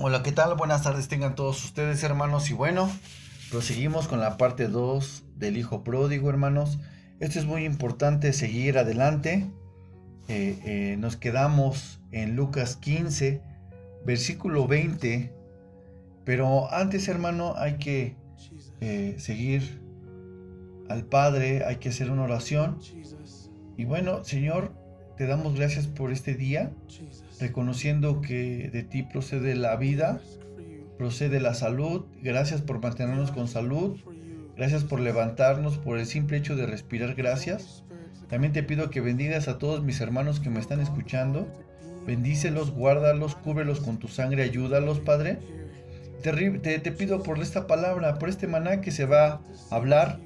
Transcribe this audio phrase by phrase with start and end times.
[0.00, 0.54] Hola, ¿qué tal?
[0.54, 2.50] Buenas tardes tengan todos ustedes, hermanos.
[2.50, 2.88] Y bueno,
[3.50, 6.78] proseguimos con la parte 2 del Hijo Pródigo, hermanos.
[7.18, 9.50] Esto es muy importante seguir adelante.
[10.28, 13.42] Eh, eh, nos quedamos en Lucas 15,
[14.06, 15.34] versículo 20.
[16.24, 18.14] Pero antes, hermano, hay que
[18.80, 19.82] eh, seguir
[20.88, 22.78] al Padre, hay que hacer una oración.
[23.76, 24.70] Y bueno, Señor,
[25.18, 26.70] te damos gracias por este día
[27.40, 30.20] reconociendo que de ti procede la vida,
[30.96, 32.06] procede la salud.
[32.22, 33.98] Gracias por mantenernos con salud.
[34.56, 37.14] Gracias por levantarnos, por el simple hecho de respirar.
[37.14, 37.82] Gracias.
[38.28, 41.48] También te pido que bendigas a todos mis hermanos que me están escuchando.
[42.06, 45.38] Bendícelos, guárdalos, cúbrelos con tu sangre, ayúdalos, Padre.
[46.22, 49.40] Te, te, pido por esta palabra, por este maná que se va
[49.70, 50.20] a hablar.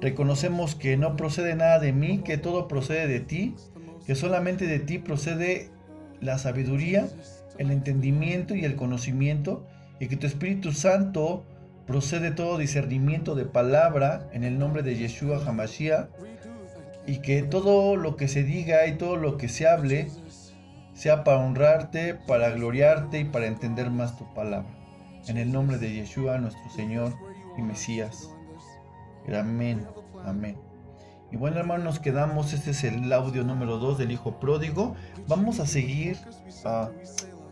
[0.00, 3.54] Reconocemos que no procede nada de mí, que todo procede de ti,
[4.06, 5.70] que solamente de ti procede
[6.20, 7.08] la sabiduría,
[7.58, 9.66] el entendimiento y el conocimiento,
[10.00, 11.44] y que tu Espíritu Santo
[11.86, 16.08] procede todo discernimiento de palabra en el nombre de Yeshua Hamashiach,
[17.06, 20.08] y que todo lo que se diga y todo lo que se hable
[20.94, 24.70] sea para honrarte, para gloriarte y para entender más tu palabra.
[25.26, 27.12] En el nombre de Yeshua, nuestro Señor
[27.58, 28.30] y Mesías.
[29.32, 29.86] Amén.
[30.24, 30.56] Amén.
[31.34, 32.52] Y bueno, hermanos, nos quedamos.
[32.52, 34.94] Este es el audio número 2 del Hijo Pródigo.
[35.26, 36.16] Vamos a seguir
[36.64, 36.90] ah,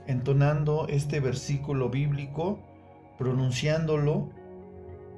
[0.07, 2.61] entonando este versículo bíblico,
[3.19, 4.31] pronunciándolo,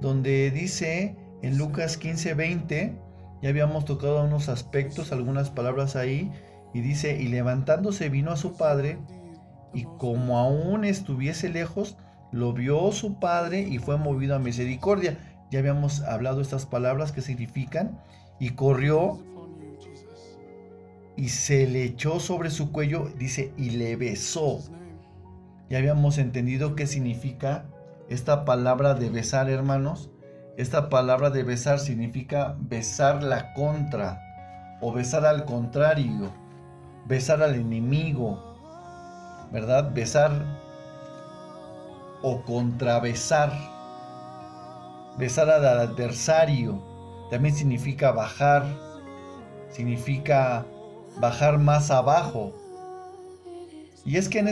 [0.00, 2.98] donde dice en Lucas 15, 20,
[3.42, 6.32] ya habíamos tocado unos aspectos, algunas palabras ahí,
[6.72, 8.96] y dice, y levantándose vino a su padre,
[9.74, 11.98] y como aún estuviese lejos,
[12.32, 15.33] lo vio su padre y fue movido a misericordia.
[15.54, 18.00] Ya habíamos hablado estas palabras que significan
[18.40, 19.20] y corrió
[21.16, 24.58] y se le echó sobre su cuello, dice, y le besó.
[25.70, 27.66] Ya habíamos entendido qué significa
[28.08, 30.10] esta palabra de besar, hermanos.
[30.56, 34.20] Esta palabra de besar significa besar la contra
[34.80, 36.32] o besar al contrario,
[37.06, 38.56] besar al enemigo,
[39.52, 39.92] ¿verdad?
[39.94, 40.32] Besar
[42.22, 43.52] o contrabesar,
[45.18, 46.82] besar al adversario
[47.30, 48.64] también significa bajar,
[49.70, 50.66] significa
[51.18, 52.52] bajar más abajo.
[54.04, 54.48] Y es que en,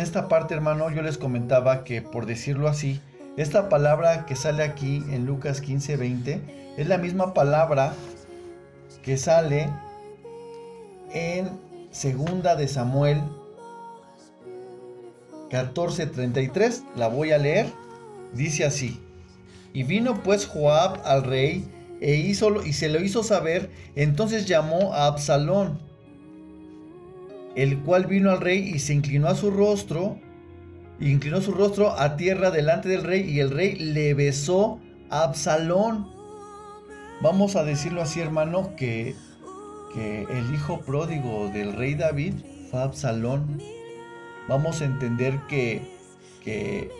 [0.00, 3.00] esta parte, hermano, yo les comentaba que, por decirlo así,
[3.36, 6.40] esta palabra que sale aquí en Lucas 15, 20,
[6.78, 7.92] es la misma palabra
[9.02, 9.68] que sale
[11.12, 11.50] en
[11.90, 13.20] Segunda de Samuel
[15.50, 16.82] 14:33.
[16.96, 17.66] La voy a leer.
[18.32, 19.03] Dice así:
[19.74, 21.64] Y vino pues Joab al rey
[22.00, 25.80] e hizo, y se lo hizo saber, entonces llamó a Absalón,
[27.56, 30.18] el cual vino al rey y se inclinó a su rostro,
[31.00, 34.80] inclinó su rostro a tierra delante del rey, y el rey le besó
[35.10, 36.08] a Absalón.
[37.20, 39.16] Vamos a decirlo así, hermano, que,
[39.92, 42.34] que el hijo pródigo del rey David
[42.70, 43.60] fue Absalón.
[44.48, 45.82] Vamos a entender que,
[46.44, 46.90] que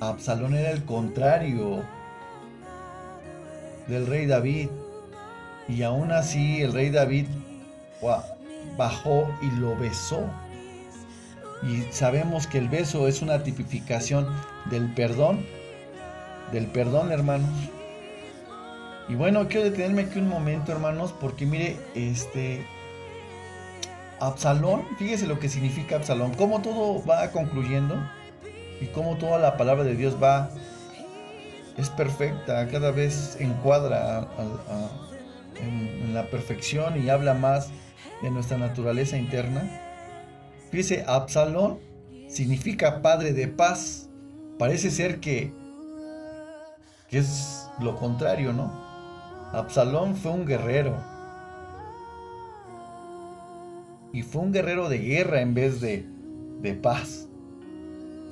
[0.00, 1.84] Absalón era el contrario
[3.86, 4.70] del rey David.
[5.68, 7.26] Y aún así el rey David
[8.76, 10.24] bajó y lo besó.
[11.62, 14.26] Y sabemos que el beso es una tipificación
[14.70, 15.44] del perdón,
[16.50, 17.50] del perdón hermanos.
[19.08, 22.64] Y bueno, quiero detenerme aquí un momento hermanos, porque mire, este...
[24.20, 27.96] Absalón, fíjese lo que significa Absalón, cómo todo va concluyendo
[28.80, 30.50] y cómo toda la palabra de Dios va
[31.76, 34.28] es perfecta, cada vez encuadra
[35.60, 37.70] en, la perfección y habla más
[38.22, 39.62] de nuestra naturaleza interna.
[40.70, 41.78] Fíjese, Absalón
[42.28, 44.10] significa padre de paz.
[44.58, 45.52] Parece ser que,
[47.08, 48.72] que es lo contrario, ¿no?
[49.52, 50.96] Absalón fue un guerrero.
[54.12, 56.04] Y fue un guerrero de guerra en vez de,
[56.60, 57.29] de paz.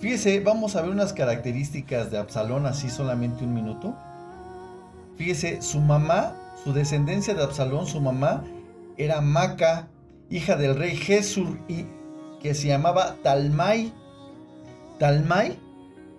[0.01, 3.97] Fíjese, vamos a ver unas características de Absalón así solamente un minuto.
[5.17, 8.45] Fíjese, su mamá, su descendencia de Absalón, su mamá
[8.97, 9.89] era Maca,
[10.31, 11.87] hija del rey Jesús, y
[12.41, 13.93] que se llamaba Talmai.
[15.01, 15.59] Talmai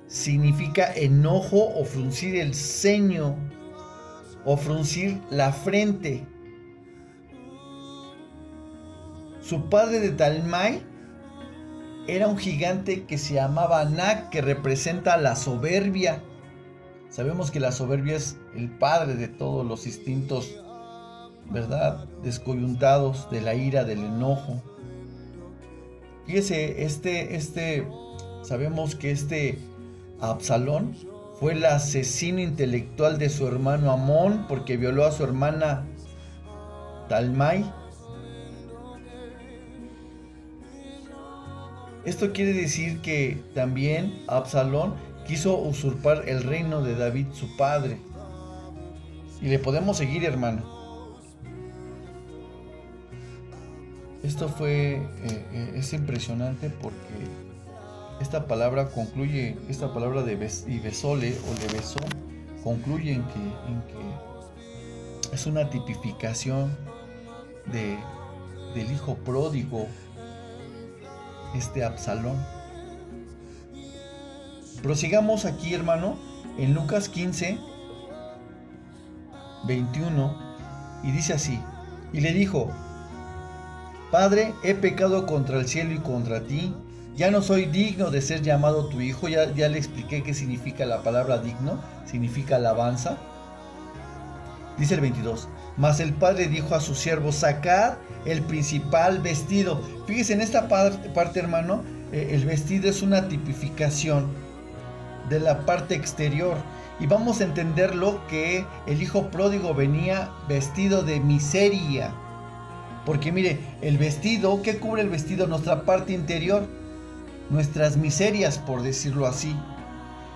[0.08, 3.38] significa enojo o fruncir el ceño
[4.44, 6.26] o fruncir la frente.
[9.42, 10.84] Su padre de Talmai
[12.16, 16.22] era un gigante que se llamaba Anak, que representa la soberbia.
[17.10, 20.56] Sabemos que la soberbia es el padre de todos los instintos,
[21.50, 22.06] ¿verdad?
[22.24, 24.62] Descoyuntados de la ira, del enojo.
[26.26, 27.88] Fíjese, este, este
[28.44, 29.58] sabemos que este
[30.22, 30.96] Absalón
[31.40, 35.86] fue el asesino intelectual de su hermano Amón porque violó a su hermana
[37.08, 37.79] Talmai.
[42.10, 44.96] Esto quiere decir que también Absalón
[45.28, 48.00] quiso usurpar el reino de David su padre.
[49.44, 50.64] Y le podemos seguir, hermano.
[54.24, 55.02] Esto fue, eh,
[55.54, 57.14] eh, es impresionante porque
[58.20, 62.00] esta palabra concluye, esta palabra de besole o de besó,
[62.64, 66.76] concluye en que, en que es una tipificación
[67.72, 68.00] de,
[68.74, 69.86] del hijo pródigo,
[71.56, 72.38] este Absalón.
[74.82, 76.18] Prosigamos aquí, hermano,
[76.58, 77.58] en Lucas 15,
[79.66, 80.38] 21,
[81.04, 81.60] y dice así,
[82.14, 82.70] y le dijo,
[84.12, 86.74] Padre, he pecado contra el cielo y contra ti,
[87.16, 90.86] ya no soy digno de ser llamado tu hijo, ya, ya le expliqué qué significa
[90.86, 93.18] la palabra digno, significa alabanza.
[94.78, 97.94] Dice el 22, mas el padre dijo a su siervo, sacad
[98.26, 99.82] el principal vestido.
[100.06, 104.28] Fíjese, en esta parte, hermano, eh, el vestido es una tipificación
[105.30, 106.58] de la parte exterior.
[107.00, 112.14] Y vamos a entenderlo que el hijo pródigo venía vestido de miseria.
[113.06, 115.48] Porque mire, el vestido, ¿qué cubre el vestido?
[115.48, 116.68] Nuestra parte interior
[117.50, 119.56] nuestras miserias, por decirlo así.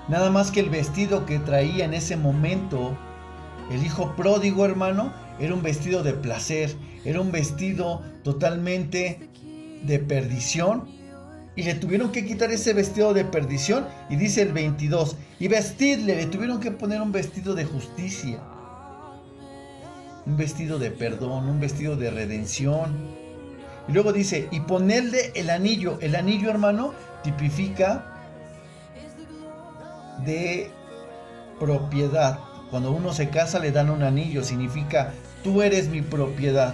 [0.07, 2.97] Nada más que el vestido que traía en ese momento
[3.71, 6.75] el hijo pródigo, hermano, era un vestido de placer,
[7.05, 9.29] era un vestido totalmente
[9.83, 10.87] de perdición.
[11.55, 13.85] Y le tuvieron que quitar ese vestido de perdición.
[14.09, 18.39] Y dice el 22, y vestirle, le tuvieron que poner un vestido de justicia.
[20.25, 23.23] Un vestido de perdón, un vestido de redención
[23.87, 25.97] y luego dice, y ponerle el anillo.
[25.99, 26.93] El anillo, hermano,
[27.23, 28.05] tipifica
[30.25, 30.71] de
[31.59, 32.39] propiedad.
[32.73, 35.11] Cuando uno se casa le dan un anillo, significa,
[35.43, 36.73] tú eres mi propiedad.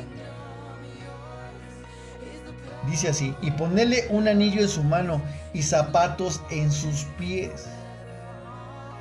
[2.90, 5.22] Dice así, y ponerle un anillo en su mano
[5.54, 7.68] y zapatos en sus pies.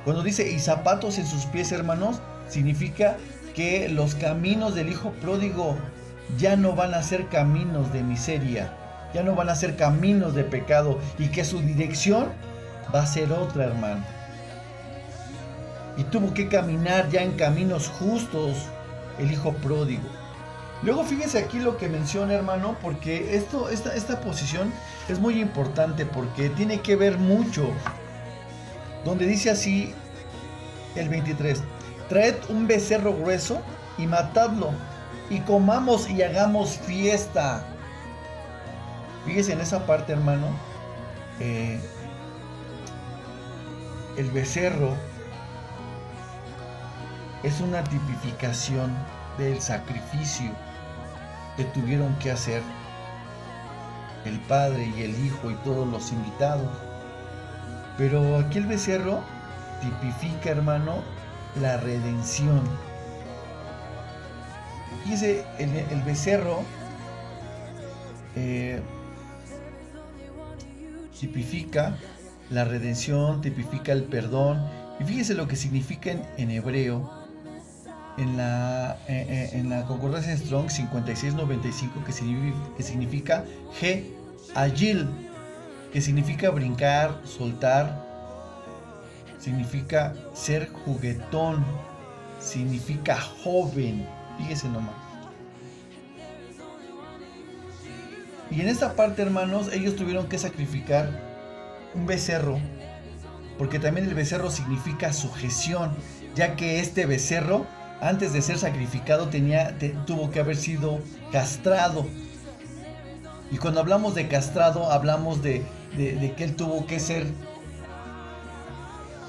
[0.03, 2.19] Cuando dice y zapatos en sus pies, hermanos,
[2.49, 3.15] significa
[3.55, 5.77] que los caminos del hijo pródigo
[6.37, 8.73] ya no van a ser caminos de miseria,
[9.13, 12.27] ya no van a ser caminos de pecado y que su dirección
[12.93, 14.18] va a ser otra, hermano.
[15.99, 18.55] Y tuvo que caminar ya en caminos justos
[19.17, 20.07] el hijo pródigo.
[20.81, 24.71] Luego fíjese aquí lo que menciona, hermano, porque esto, esta, esta posición
[25.09, 27.69] es muy importante porque tiene que ver mucho.
[29.03, 29.93] Donde dice así
[30.95, 31.61] el 23,
[32.07, 33.61] traed un becerro grueso
[33.97, 34.71] y matadlo
[35.29, 37.65] y comamos y hagamos fiesta.
[39.25, 40.47] Fíjese en esa parte, hermano.
[41.41, 41.77] Eh,
[44.15, 44.95] el becerro
[47.43, 48.93] es una tipificación
[49.37, 50.51] del sacrificio
[51.57, 52.61] que tuvieron que hacer
[54.25, 56.69] el padre y el hijo y todos los invitados.
[57.97, 59.21] Pero aquí el becerro
[59.81, 61.03] tipifica, hermano,
[61.59, 62.61] la redención
[65.03, 66.61] Fíjese, el, becerro
[68.35, 68.79] eh,
[71.19, 71.97] tipifica
[72.51, 74.63] la redención, tipifica el perdón.
[74.99, 77.18] Y fíjese lo que significa en, hebreo,
[78.19, 82.13] en la, eh, eh, en la concordancia Strong 5695, que
[82.77, 83.45] que significa
[83.79, 84.03] G,
[84.55, 85.07] agil,
[85.91, 88.05] que significa brincar, soltar,
[89.39, 91.65] significa ser juguetón,
[92.39, 94.05] significa joven
[94.39, 94.95] Fíjese nomás.
[98.49, 101.11] Y en esta parte, hermanos, ellos tuvieron que sacrificar
[101.93, 102.57] un becerro,
[103.57, 105.91] porque también el becerro significa sujeción,
[106.35, 107.67] ya que este becerro,
[108.01, 110.99] antes de ser sacrificado, tenía, tuvo que haber sido
[111.31, 112.05] castrado.
[113.51, 115.65] Y cuando hablamos de castrado, hablamos de,
[115.95, 117.27] de que él tuvo que ser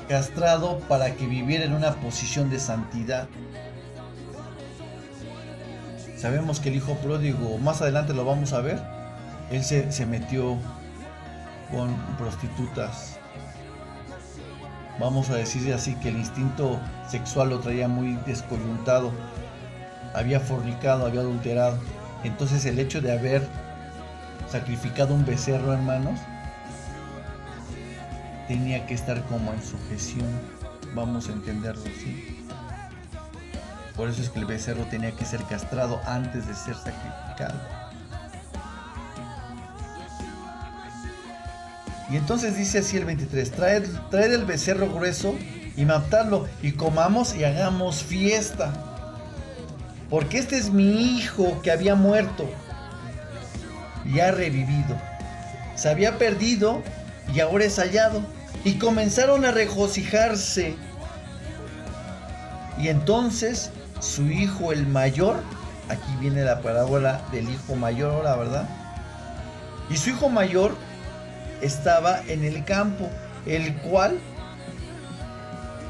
[0.09, 3.29] castrado para que viviera en una posición de santidad.
[6.21, 8.83] Sabemos que el hijo pródigo, más adelante lo vamos a ver,
[9.50, 10.59] él se, metió
[11.71, 13.20] con prostitutas.
[15.00, 16.78] Vamos a decir así que el instinto
[17.09, 19.11] sexual lo traía muy descoyuntado.
[20.14, 21.78] Había fornicado, había adulterado.
[22.23, 23.49] Entonces el hecho de haber
[24.50, 26.21] sacrificado un becerro, hermanos,
[28.47, 30.28] tenía que estar como en sujeción.
[30.95, 32.47] Vamos a entenderlo así.
[33.97, 37.59] Por eso es que el becerro tenía que ser castrado antes de ser sacrificado.
[42.11, 45.35] Y entonces dice así el 23, traed, el becerro grueso
[45.76, 48.73] y matadlo y comamos y hagamos fiesta.
[50.09, 52.50] Porque este es mi hijo que había muerto
[54.05, 55.00] y ha revivido.
[55.76, 56.83] Se había perdido
[57.33, 58.23] y ahora es hallado.
[58.64, 60.75] Y comenzaron a regocijarse.
[62.76, 65.37] Y entonces su hijo el mayor,
[65.88, 68.69] aquí viene la parábola del hijo mayor la ¿verdad?
[69.88, 70.75] Y su hijo mayor
[71.61, 73.09] estaba en el campo,
[73.47, 74.19] el cual,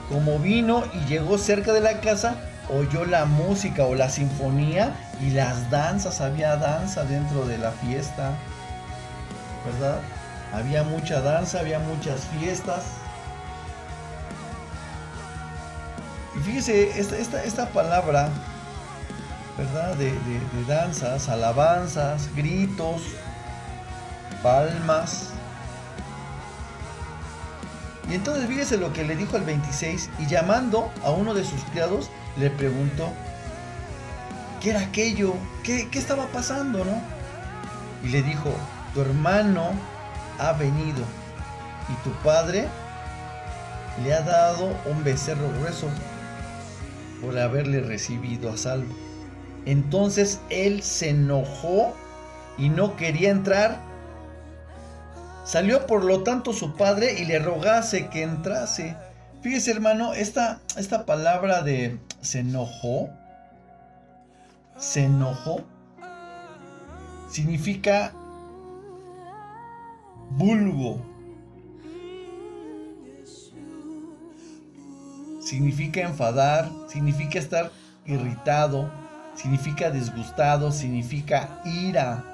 [0.09, 2.37] como vino y llegó cerca de la casa,
[2.69, 8.33] oyó la música o la sinfonía y las danzas, había danza dentro de la fiesta,
[9.65, 10.01] ¿verdad?
[10.53, 12.85] Había mucha danza, había muchas fiestas.
[16.37, 18.29] Y fíjese, esta, esta, palabra,
[19.59, 19.95] ¿verdad?
[19.97, 23.03] De, de danzas, alabanzas, gritos,
[24.43, 25.31] palmas,
[28.11, 31.61] y entonces fíjese lo que le dijo al 26 y llamando a uno de sus
[31.71, 33.09] criados le preguntó,
[34.61, 35.35] ¿qué era aquello?
[35.63, 37.01] ¿Qué, qué estaba pasando, no?
[38.03, 38.51] Y le dijo,
[38.95, 39.71] tu hermano
[40.39, 41.05] ha venido
[41.89, 42.67] y tu padre
[44.03, 45.89] le ha dado un becerro grueso
[47.21, 48.93] por haberle recibido a salvo.
[49.67, 51.95] Entonces él se enojó
[52.59, 53.90] y no quería entrar
[55.51, 58.97] Salió por lo tanto su padre y le rogase que entrase.
[59.43, 63.11] Fíjese hermano, esta, esta palabra de se enojó,
[64.77, 65.65] se enojó,
[67.29, 68.13] significa
[70.31, 71.05] vulgo.
[75.41, 77.73] Significa enfadar, significa estar
[78.07, 78.89] irritado,
[79.35, 82.30] significa disgustado, significa ira.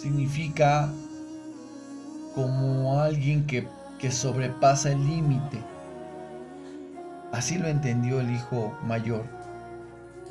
[0.00, 0.90] Significa
[2.34, 5.58] como alguien que, que sobrepasa el límite.
[7.32, 9.24] Así lo entendió el hijo mayor.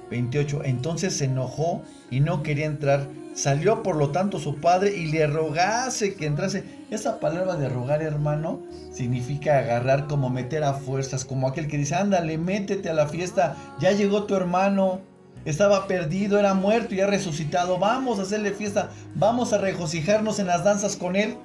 [0.10, 0.64] 28.
[0.64, 3.08] Entonces se enojó y no quería entrar.
[3.36, 6.64] Salió por lo tanto su padre y le rogase que entrase.
[6.90, 11.94] Esa palabra de rogar, hermano, significa agarrar como meter a fuerzas, como aquel que dice,
[11.94, 15.02] ándale, métete a la fiesta, ya llegó tu hermano,
[15.46, 17.77] estaba perdido, era muerto y ha resucitado.
[17.77, 21.38] Vamos a hacerle fiesta, vamos a regocijarnos en las danzas con él.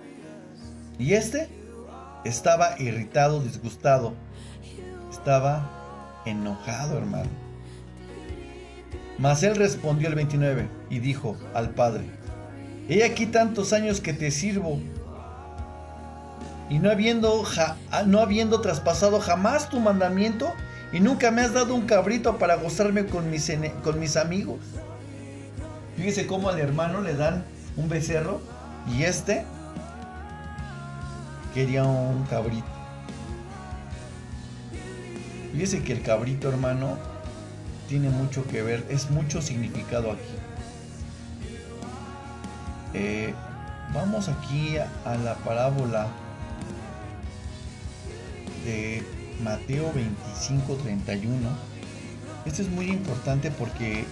[0.99, 1.49] Y este
[2.25, 4.15] estaba irritado, disgustado.
[5.11, 7.31] Estaba enojado, hermano.
[9.19, 12.05] Mas él respondió el 29 y dijo al padre,
[12.89, 14.81] he aquí tantos años que te sirvo
[16.69, 17.45] y no habiendo,
[18.07, 20.53] no habiendo traspasado jamás tu mandamiento,
[20.95, 24.61] y nunca me has dado un cabrito para gozarme con mis, con mis amigos.
[25.97, 27.45] Fíjese cómo al hermano le dan
[27.77, 28.41] un becerro
[28.89, 29.45] y este
[31.53, 32.65] quería un cabrito.
[35.53, 36.97] Fíjese que el cabrito, hermano,
[37.89, 40.23] tiene mucho que ver, es mucho significado aquí.
[42.95, 43.35] Eh,
[43.93, 46.07] vamos aquí a la parábola
[48.65, 49.03] de
[49.43, 51.49] Mateo 25, 31.
[52.45, 54.05] Esto es muy importante porque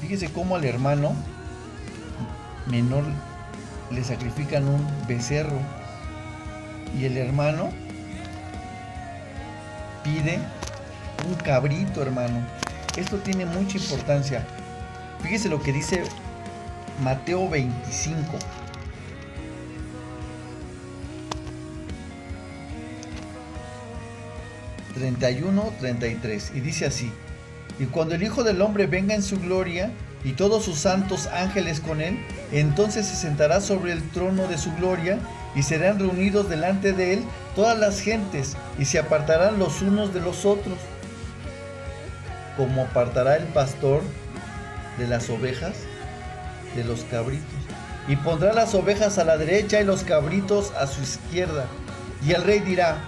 [0.00, 1.14] fíjese cómo al hermano
[2.66, 3.04] menor
[3.90, 5.58] le sacrifican un becerro
[6.98, 7.70] y el hermano
[10.02, 10.38] pide
[11.28, 12.40] un cabrito, hermano.
[12.96, 14.44] Esto tiene mucha importancia.
[15.22, 16.04] Fíjese lo que dice
[17.02, 18.38] Mateo 25.
[25.00, 26.52] 31, 33.
[26.54, 27.10] Y dice así,
[27.78, 29.90] y cuando el Hijo del Hombre venga en su gloria
[30.22, 32.18] y todos sus santos ángeles con él,
[32.52, 35.18] entonces se sentará sobre el trono de su gloria
[35.54, 37.24] y serán reunidos delante de él
[37.56, 40.76] todas las gentes y se apartarán los unos de los otros,
[42.58, 44.02] como apartará el pastor
[44.98, 45.72] de las ovejas
[46.76, 47.48] de los cabritos.
[48.08, 51.64] Y pondrá las ovejas a la derecha y los cabritos a su izquierda.
[52.26, 52.98] Y el rey dirá,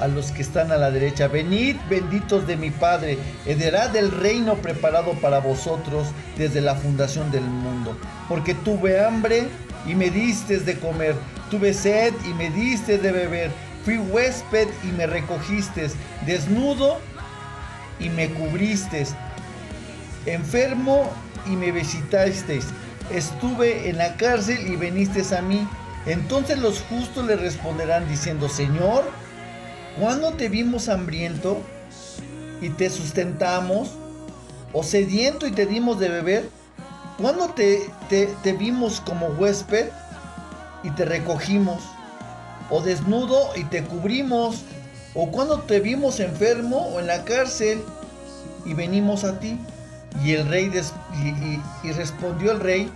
[0.00, 4.56] a los que están a la derecha, venid benditos de mi Padre, heredad del reino
[4.56, 7.96] preparado para vosotros desde la fundación del mundo.
[8.28, 9.48] Porque tuve hambre
[9.86, 11.14] y me diste de comer,
[11.50, 13.50] tuve sed y me diste de beber,
[13.84, 15.88] fui huésped y me recogiste,
[16.26, 16.98] desnudo
[17.98, 19.06] y me cubriste,
[20.26, 21.10] enfermo
[21.46, 22.66] y me visitasteis,
[23.10, 25.66] estuve en la cárcel y venisteis a mí.
[26.06, 29.04] Entonces los justos le responderán diciendo, Señor,
[29.98, 31.62] ¿Cuándo te vimos hambriento
[32.60, 33.92] y te sustentamos?
[34.74, 36.50] ¿O sediento y te dimos de beber?
[37.18, 39.88] ¿Cuándo te, te, vimos como huésped
[40.82, 41.82] y te recogimos?
[42.68, 44.64] ¿O desnudo y te cubrimos?
[45.14, 47.82] ¿O cuando te vimos enfermo o en la cárcel
[48.66, 49.58] y venimos a ti?
[50.22, 50.70] Y el rey
[51.82, 52.90] y, respondió el rey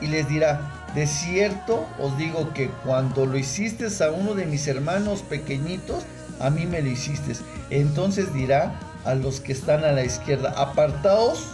[0.00, 0.60] y les dirá,
[0.94, 6.04] de cierto os digo que cuando lo hiciste a uno de mis hermanos pequeñitos,
[6.40, 7.34] a mí me lo hiciste.
[7.70, 11.46] Entonces dirá a los que están a la izquierda, apartaos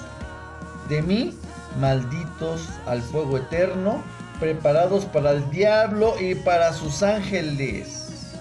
[0.89, 1.37] de mí,
[1.81, 4.03] malditos al fuego eterno,
[4.41, 8.35] preparados para el diablo y para sus ángeles.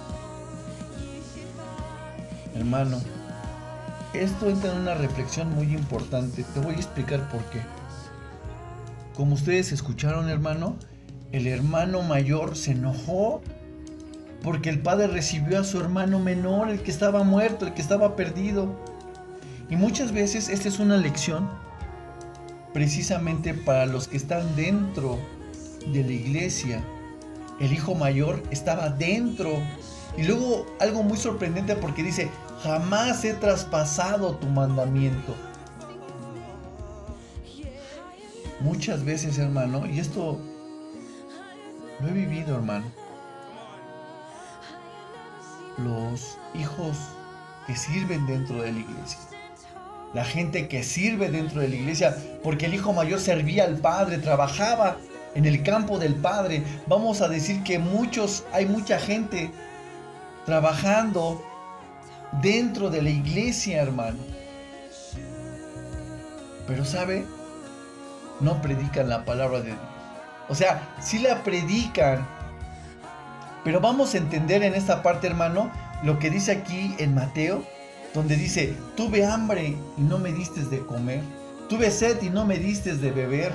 [2.55, 3.01] Hermano,
[4.13, 6.43] esto entra en una reflexión muy importante.
[6.53, 7.62] Te voy a explicar por qué.
[9.15, 10.75] Como ustedes escucharon, hermano,
[11.32, 13.41] el hermano mayor se enojó
[14.44, 18.15] porque el padre recibió a su hermano menor, el que estaba muerto, el que estaba
[18.15, 18.75] perdido.
[19.70, 21.50] Y muchas veces esta es una lección
[22.74, 25.20] precisamente para los que están dentro
[25.94, 26.84] de la iglesia.
[27.60, 29.62] El hijo mayor estaba dentro.
[30.18, 32.30] Y luego algo muy sorprendente porque dice,
[32.63, 35.36] jamás he traspasado tu mandamiento.
[38.63, 40.39] Muchas veces, hermano, y esto
[42.00, 42.86] lo he vivido, hermano.
[45.84, 46.98] Los hijos
[47.65, 49.20] que sirven dentro de la iglesia.
[50.13, 54.18] La gente que sirve dentro de la iglesia, porque el hijo mayor servía al padre,
[54.20, 54.98] trabajaba
[55.34, 56.63] en el campo del padre.
[56.88, 59.51] Vamos a decir que muchos, hay mucha gente
[60.46, 61.44] trabajando
[62.41, 64.20] dentro de la iglesia, hermano.
[66.68, 67.25] Pero sabe,
[68.41, 69.77] no predican la palabra de Dios.
[70.50, 72.27] O sea, sí la predican.
[73.63, 75.71] Pero vamos a entender en esta parte, hermano,
[76.03, 77.63] lo que dice aquí en Mateo,
[78.13, 81.21] donde dice, tuve hambre y no me diste de comer.
[81.69, 83.53] Tuve sed y no me diste de beber.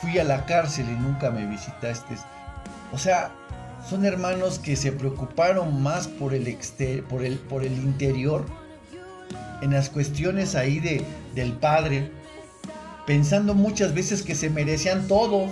[0.00, 2.14] Fui a la cárcel y nunca me visitaste.
[2.92, 3.32] O sea,
[3.88, 6.58] son hermanos que se preocuparon más por el,
[7.08, 8.46] por el, por el interior,
[9.62, 12.10] en las cuestiones ahí de, del Padre,
[13.06, 15.46] pensando muchas veces que se merecían todo,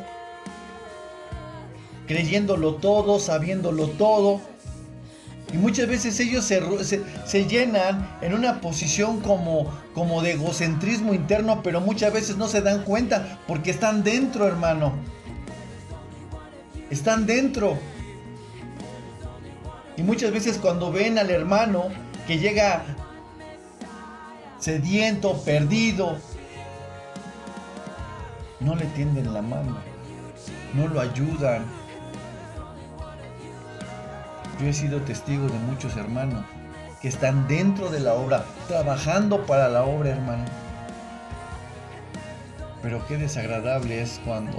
[2.06, 4.40] creyéndolo todo, sabiéndolo todo.
[5.52, 6.62] Y muchas veces ellos se,
[7.26, 12.62] se, llenan en una posición como, como de egocentrismo interno, pero muchas veces no se
[12.62, 14.94] dan cuenta porque están dentro, hermano.
[16.90, 17.78] Están dentro.
[19.98, 21.88] Y muchas veces cuando ven al hermano
[22.26, 22.82] que llega
[24.62, 26.16] sediento, perdido,
[28.60, 29.76] no le tienden la mano,
[30.74, 31.64] no lo ayudan.
[34.60, 36.44] Yo he sido testigo de muchos hermanos
[37.00, 40.44] que están dentro de la obra, trabajando para la obra, hermano.
[42.82, 44.58] Pero qué desagradable es cuando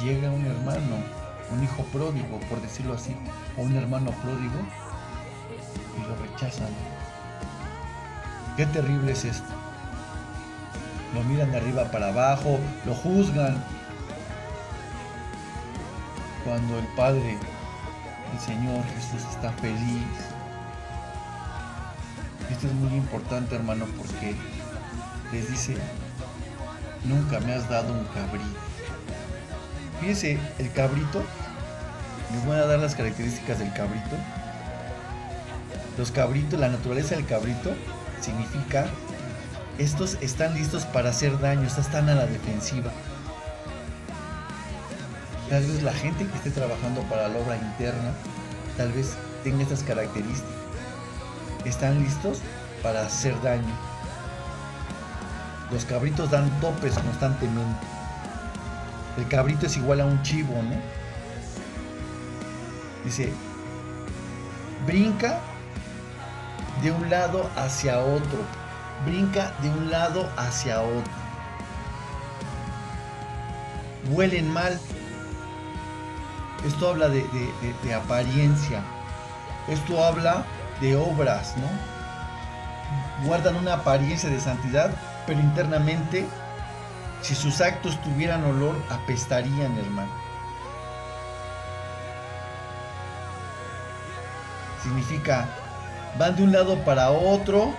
[0.00, 3.14] llega un hermano un hijo pródigo, por decirlo así,
[3.58, 4.60] o un hermano pródigo,
[5.98, 6.91] y lo rechazan.
[8.56, 9.52] Qué terrible es esto.
[11.14, 13.62] Lo miran de arriba para abajo, lo juzgan.
[16.44, 17.38] Cuando el Padre,
[18.32, 20.06] el Señor Jesús está feliz.
[22.50, 24.34] Esto es muy importante, hermano, porque
[25.32, 25.76] les dice,
[27.04, 28.60] nunca me has dado un cabrito.
[30.00, 31.22] Fíjese, el cabrito
[32.32, 34.16] les voy a dar las características del cabrito.
[35.96, 37.74] Los cabritos, la naturaleza del cabrito
[38.22, 38.86] significa
[39.78, 42.90] estos están listos para hacer daño, están a la defensiva.
[45.48, 48.12] Tal vez la gente que esté trabajando para la obra interna,
[48.76, 50.50] tal vez tenga estas características.
[51.64, 52.38] Están listos
[52.82, 53.74] para hacer daño.
[55.70, 57.86] Los cabritos dan topes constantemente.
[59.16, 60.76] El cabrito es igual a un chivo, ¿no?
[63.04, 63.32] Dice,
[64.86, 65.40] brinca
[66.82, 68.38] de un lado hacia otro.
[69.06, 71.12] Brinca de un lado hacia otro.
[74.10, 74.78] Huelen mal.
[76.66, 78.82] Esto habla de, apariencia.
[79.68, 80.44] Esto habla
[80.80, 83.26] de obras, ¿no?
[83.26, 84.90] Guardan una apariencia de santidad,
[85.26, 86.26] pero internamente,
[87.20, 90.22] si sus actos tuvieran olor, apestarían, hermano.
[94.82, 95.46] significa
[96.18, 97.74] van de un lado para otro.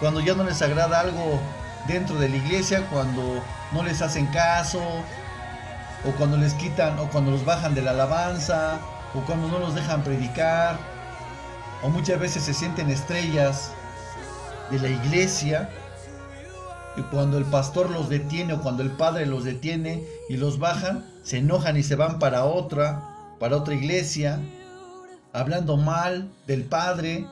[0.00, 1.40] Cuando ya no les agrada algo
[1.86, 4.80] dentro de la iglesia, cuando no les hacen caso,
[6.04, 8.78] o cuando les quitan, o cuando los bajan de la alabanza,
[9.14, 10.78] o cuando no los dejan predicar.
[11.82, 13.70] o muchas veces se sienten estrellas
[14.70, 15.68] de la iglesia
[16.96, 21.06] y cuando el pastor los detiene o cuando el padre los detiene y los bajan,
[21.22, 23.02] se enojan y se van para otra,
[23.38, 24.40] para otra iglesia,
[25.32, 27.26] hablando mal del padre.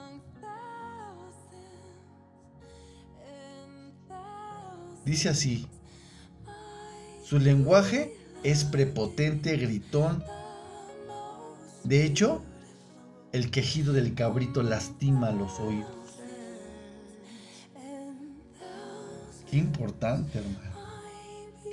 [5.04, 5.66] Dice así,
[7.24, 10.22] su lenguaje es prepotente, gritón.
[11.85, 12.42] De hecho,
[13.32, 15.90] el quejido del cabrito lastima los oídos.
[19.50, 20.76] Qué importante, hermano.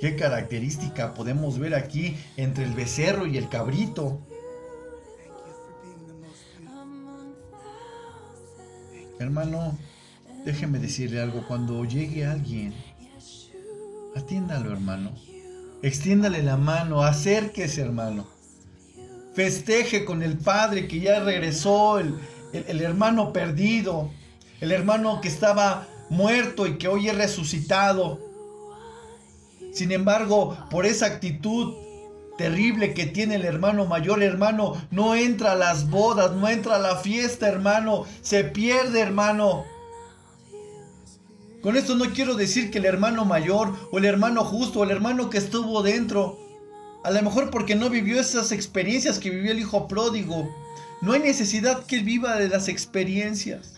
[0.00, 4.20] Qué característica podemos ver aquí entre el becerro y el cabrito.
[9.18, 9.78] Hermano,
[10.44, 11.46] déjeme decirle algo.
[11.46, 12.74] Cuando llegue alguien,
[14.16, 15.12] atiéndalo, hermano.
[15.82, 18.26] Extiéndale la mano, acérquese, hermano.
[19.34, 22.14] Festeje con el Padre que ya regresó, el,
[22.52, 24.10] el hermano perdido,
[24.60, 28.20] el hermano que estaba muerto y que hoy es resucitado.
[29.72, 31.83] Sin embargo, por esa actitud
[32.36, 36.80] terrible que tiene el hermano mayor, hermano, no entra a las bodas, no entra a
[36.80, 39.64] la fiesta, hermano, se pierde, hermano.
[41.62, 44.90] Con esto no quiero decir que el hermano mayor o el hermano justo o el
[44.90, 46.38] hermano que estuvo dentro,
[47.04, 50.48] a lo mejor porque no vivió esas experiencias que vivió el hijo pródigo,
[51.00, 53.74] no hay necesidad que él viva de las experiencias.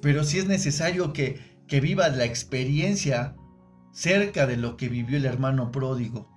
[0.00, 3.34] Pero sí es necesario que, que viva la experiencia
[3.94, 6.28] cerca de lo que vivió el hermano pródigo.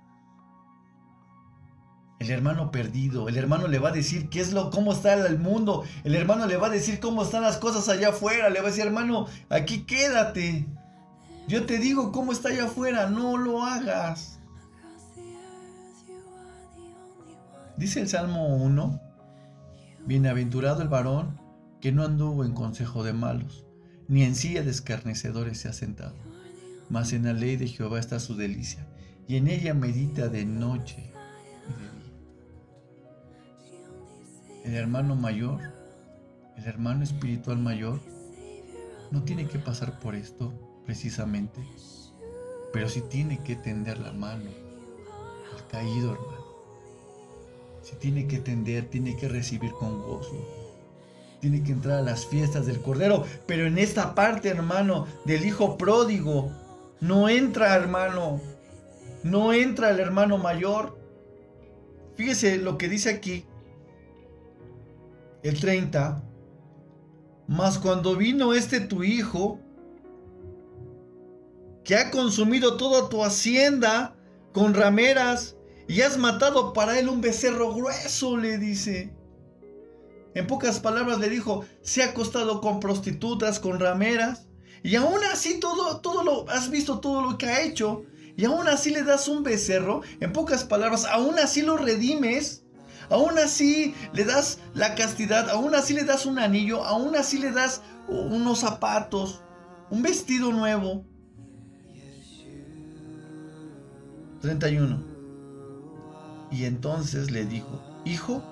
[2.18, 5.38] El hermano perdido, el hermano le va a decir qué es lo, cómo está el
[5.38, 8.68] mundo, el hermano le va a decir cómo están las cosas allá afuera, le va
[8.68, 10.66] a decir, hermano, aquí quédate.
[11.46, 14.40] Yo te digo cómo está allá afuera, no lo hagas.
[17.76, 19.00] Dice el Salmo 1,
[20.04, 21.40] bienaventurado el varón
[21.80, 23.64] que no anduvo en consejo de malos,
[24.08, 26.16] ni en silla de escarnecedores se ha sentado,
[26.88, 28.86] mas en la ley de Jehová está su delicia,
[29.26, 31.12] y en ella medita de noche
[31.66, 32.22] y de día.
[34.64, 35.60] El hermano mayor,
[36.56, 38.00] el hermano espiritual mayor,
[39.10, 40.52] no tiene que pasar por esto
[40.84, 41.60] precisamente,
[42.72, 44.50] pero sí tiene que tender la mano
[45.54, 46.48] al caído hermano.
[47.82, 50.58] Si tiene que tender, tiene que recibir con gozo
[51.40, 53.24] tiene que entrar a las fiestas del Cordero.
[53.46, 56.50] Pero en esta parte, hermano, del Hijo pródigo,
[57.00, 58.40] no entra, hermano.
[59.22, 60.98] No entra el hermano mayor.
[62.14, 63.46] Fíjese lo que dice aquí.
[65.42, 66.22] El 30.
[67.46, 69.60] Mas cuando vino este tu hijo,
[71.84, 74.14] que ha consumido toda tu hacienda
[74.52, 75.56] con rameras,
[75.86, 79.14] y has matado para él un becerro grueso, le dice.
[80.34, 84.47] En pocas palabras le dijo, se ha acostado con prostitutas, con rameras,
[84.82, 88.04] y aún así todo, todo lo, has visto todo lo que ha hecho,
[88.36, 92.64] y aún así le das un becerro, en pocas palabras, aún así lo redimes,
[93.10, 97.50] aún así le das la castidad, aún así le das un anillo, aún así le
[97.50, 99.42] das unos zapatos,
[99.90, 101.04] un vestido nuevo.
[104.40, 105.02] 31.
[106.52, 108.42] Y entonces le dijo, hijo,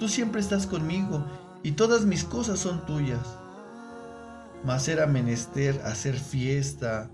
[0.00, 1.22] Tú siempre estás conmigo
[1.62, 3.20] y todas mis cosas son tuyas.
[4.64, 7.10] Mas era menester hacer fiesta,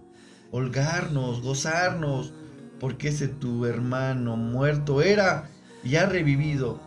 [0.50, 2.32] holgarnos, gozarnos,
[2.80, 5.48] porque ese tu hermano muerto era
[5.84, 6.80] y ha revivido.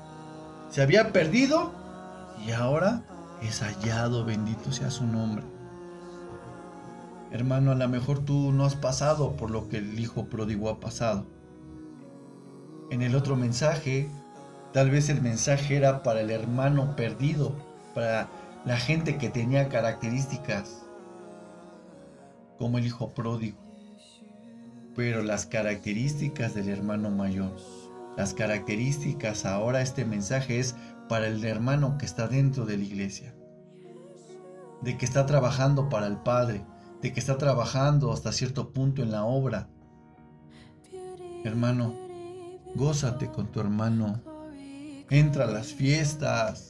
[0.69, 1.71] Se había perdido
[2.45, 3.03] y ahora
[3.41, 5.43] es hallado, bendito sea su nombre.
[7.31, 10.79] Hermano, a lo mejor tú no has pasado por lo que el hijo pródigo ha
[10.79, 11.25] pasado.
[12.91, 14.09] En el otro mensaje
[14.73, 17.53] Tal vez el mensaje era para el hermano perdido,
[17.95, 18.27] para
[18.65, 20.85] la gente que tenía características
[22.57, 23.57] como el hijo pródigo.
[24.95, 27.55] Pero las características del hermano mayor,
[28.17, 30.75] las características ahora este mensaje es
[31.07, 33.33] para el hermano que está dentro de la iglesia,
[34.81, 36.65] de que está trabajando para el Padre,
[37.01, 39.69] de que está trabajando hasta cierto punto en la obra.
[41.45, 41.95] Hermano,
[42.75, 44.21] gózate con tu hermano
[45.11, 46.68] Entra a las fiestas.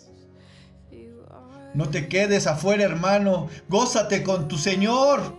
[1.74, 3.48] No te quedes afuera, hermano.
[3.68, 5.36] Gózate con tu Señor.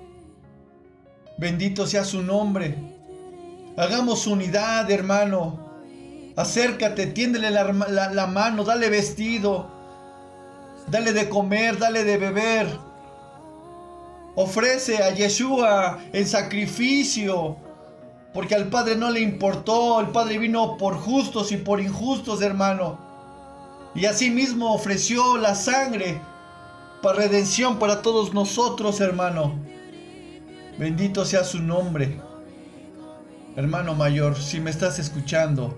[1.38, 2.76] Bendito sea su nombre.
[3.76, 5.70] Hagamos unidad, hermano.
[6.36, 9.70] Acércate, tiéndele la, mano, dale vestido.
[10.88, 12.68] Dale de comer, dale de beber.
[14.36, 17.56] Ofrece a Yeshua en sacrificio
[18.32, 23.09] porque al Padre no le importó, el Padre vino por justos y por injustos, hermano.
[23.94, 26.20] Y asimismo ofreció la sangre
[27.02, 29.58] para redención para todos nosotros, hermano.
[30.78, 32.20] Bendito sea su nombre.
[33.56, 35.76] Hermano mayor, si me estás escuchando,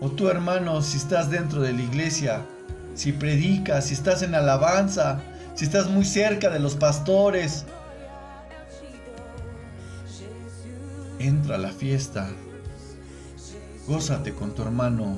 [0.00, 2.46] o tú hermano, si estás dentro de la iglesia,
[2.94, 5.20] si predicas, si estás en alabanza,
[5.54, 7.66] si estás muy cerca de los pastores,
[11.18, 12.30] entra a la fiesta,
[13.88, 15.16] gózate con tu hermano,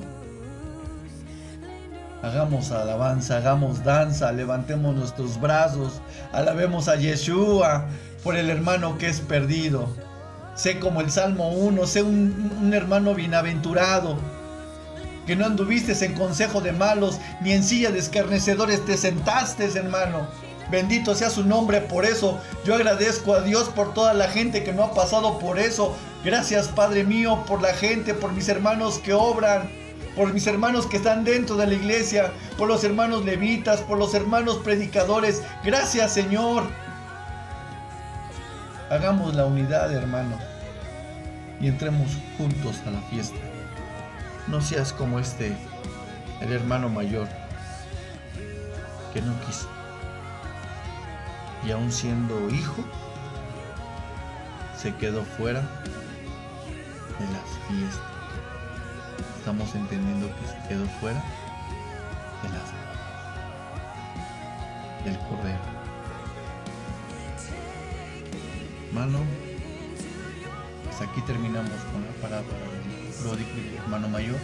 [2.22, 6.00] hagamos alabanza, hagamos danza, levantemos nuestros brazos,
[6.32, 7.86] alabemos a Yeshua
[8.22, 9.88] por el hermano que es perdido.
[10.54, 14.16] Sé como el Salmo 1, sé un, hermano bienaventurado
[15.26, 20.28] que no anduviste en consejo de malos, ni en silla de escarnecedores te sentaste, hermano.
[20.70, 22.38] Bendito sea su nombre por eso.
[22.64, 25.96] Yo agradezco a Dios por toda la gente que no ha pasado por eso.
[26.22, 29.70] Gracias, Padre mío, por la gente, por mis hermanos que obran,
[30.14, 34.12] por mis hermanos que están dentro de la iglesia, por los hermanos levitas, por los
[34.12, 35.42] hermanos predicadores.
[35.64, 36.64] Gracias, Señor.
[38.90, 40.36] Hagamos la unidad, hermano,
[41.58, 43.38] y entremos juntos a la fiesta.
[44.46, 45.56] No seas como este,
[46.42, 47.28] el hermano mayor,
[49.14, 49.68] que no quiso.
[51.66, 52.84] Y aún siendo hijo,
[54.76, 55.62] se quedó fuera
[57.20, 58.00] de las fiestas.
[59.38, 61.22] Estamos entendiendo que se quedó fuera
[62.42, 62.80] de las
[65.04, 65.58] del cordero.
[68.88, 69.18] Hermano,
[70.84, 72.58] pues aquí terminamos con la parábola
[73.36, 74.38] del hermano mayor.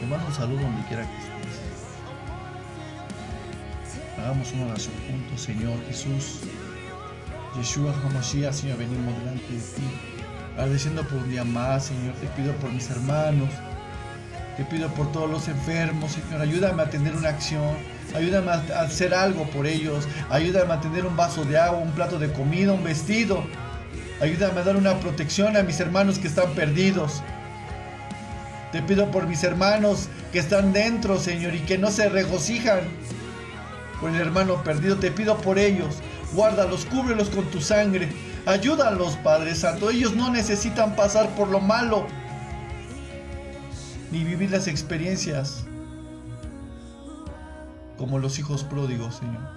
[0.00, 1.80] Te mando un saludo donde quiera que estés.
[4.18, 6.40] Hagamos una oración juntos, Señor Jesús.
[7.56, 10.09] Yeshua HaMashiach, Señor, venimos delante de ti.
[10.60, 12.12] Agradeciendo por un día más, Señor.
[12.16, 13.48] Te pido por mis hermanos.
[14.58, 16.42] Te pido por todos los enfermos, Señor.
[16.42, 17.78] Ayúdame a tener una acción.
[18.14, 20.06] Ayúdame a hacer algo por ellos.
[20.28, 23.42] Ayúdame a tener un vaso de agua, un plato de comida, un vestido.
[24.20, 27.22] Ayúdame a dar una protección a mis hermanos que están perdidos.
[28.70, 32.80] Te pido por mis hermanos que están dentro, Señor, y que no se regocijan
[33.98, 34.96] por el hermano perdido.
[34.96, 36.02] Te pido por ellos.
[36.34, 38.10] Guárdalos, cúbrelos con tu sangre.
[38.46, 39.90] Ayúdalos, Padre Santo.
[39.90, 42.06] Ellos no necesitan pasar por lo malo.
[44.10, 45.64] Ni vivir las experiencias
[47.96, 49.48] como los hijos pródigos, Señor.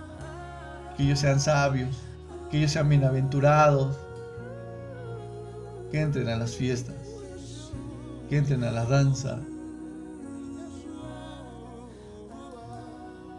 [0.97, 1.95] Que ellos sean sabios.
[2.51, 3.95] Que ellos sean bienaventurados
[5.93, 6.95] que entren a las fiestas,
[8.27, 9.39] que entren a la danza.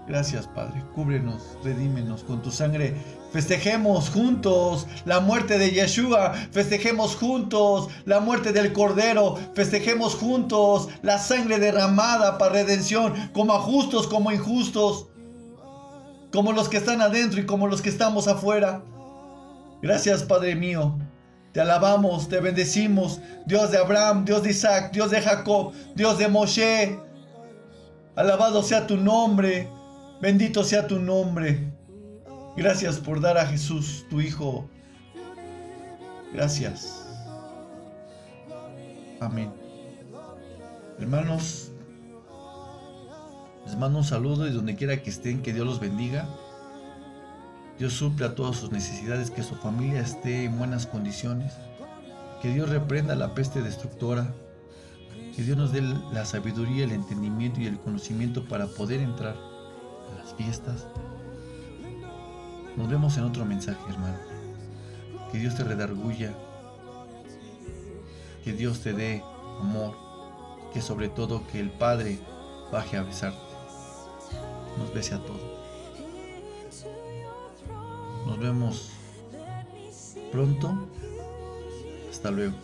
[0.07, 2.95] Gracias Padre, cúbrenos, redímenos con tu sangre.
[3.35, 11.19] Festejemos juntos la muerte de Yeshua, festejemos juntos la muerte del Cordero, festejemos juntos la
[11.19, 15.09] sangre derramada para redención, como a justos como injustos,
[16.33, 18.85] como los que están adentro y como los que estamos afuera.
[19.83, 20.97] Gracias Padre mío,
[21.51, 26.29] te alabamos, te bendecimos, Dios de Abraham, Dios de Isaac, Dios de Jacob, Dios de
[26.29, 27.01] Moshe.
[28.15, 29.69] Alabado sea tu nombre,
[30.21, 31.74] bendito sea tu nombre.
[32.57, 34.69] Gracias por dar a Jesús, tu Hijo.
[36.33, 37.05] Gracias.
[39.21, 39.53] Amén.
[40.99, 41.73] Hermanos,
[43.67, 46.29] les mando un saludo y donde quiera que estén, que Dios los bendiga.
[47.79, 51.55] Dios suple a todas sus necesidades, que su familia esté en buenas condiciones,
[52.41, 54.33] que Dios reprenda la peste destructora,
[55.35, 60.15] que Dios nos dé la sabiduría, el entendimiento y el conocimiento para poder entrar a
[60.23, 60.87] las fiestas.
[62.77, 64.19] Nos vemos en otro mensaje, hermano.
[65.31, 66.33] Que Dios te redarguya,
[68.45, 69.23] que Dios te dé
[69.61, 69.95] amor,
[70.73, 72.19] que sobre todo que el Padre
[72.73, 73.39] baje a besarte,
[74.79, 75.41] nos bese a todos.
[78.27, 78.91] Nos vemos
[80.33, 80.89] pronto.
[82.11, 82.57] Hasta luego.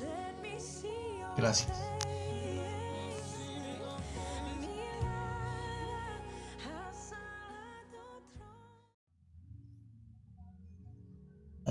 [1.37, 1.90] Gracias.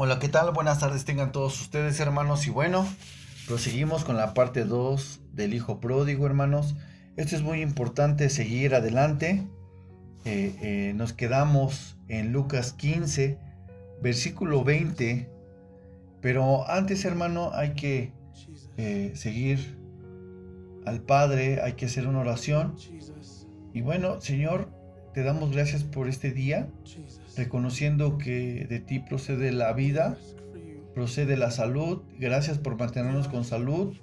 [0.01, 0.53] Hola, ¿qué tal?
[0.53, 2.47] Buenas tardes tengan todos ustedes, hermanos.
[2.47, 2.87] Y bueno,
[3.47, 6.77] proseguimos con la parte 2 del Hijo Pródigo, hermanos.
[7.17, 9.45] Esto es muy importante seguir adelante.
[10.23, 13.37] Eh, eh, nos quedamos en Lucas 15
[14.01, 15.29] versículo 20.
[16.21, 18.13] Pero antes, hermano, hay que
[18.77, 19.77] eh, seguir
[20.85, 22.77] al Padre, hay que hacer una oración.
[23.73, 24.69] Y bueno, Señor,
[25.13, 26.67] te damos gracias por este día,
[27.35, 30.17] reconociendo que de ti procede la vida,
[30.93, 32.01] procede la salud.
[32.19, 33.95] Gracias por mantenernos con salud.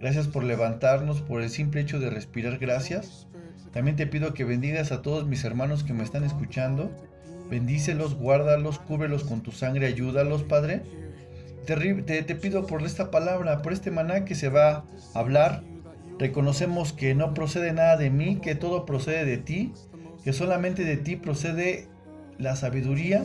[0.00, 3.26] Gracias por levantarnos, por el simple hecho de respirar, gracias.
[3.72, 6.90] También te pido que bendigas a todos mis hermanos que me están escuchando.
[7.50, 10.82] Bendícelos, guárdalos, cúbrelos con tu sangre, ayúdalos, Padre.
[11.66, 15.64] Te, te, pido por esta palabra, por este maná que se va a hablar.
[16.18, 19.72] Reconocemos que no procede nada de mí, que todo procede de ti,
[20.26, 21.86] que solamente de ti procede
[22.36, 23.24] la sabiduría,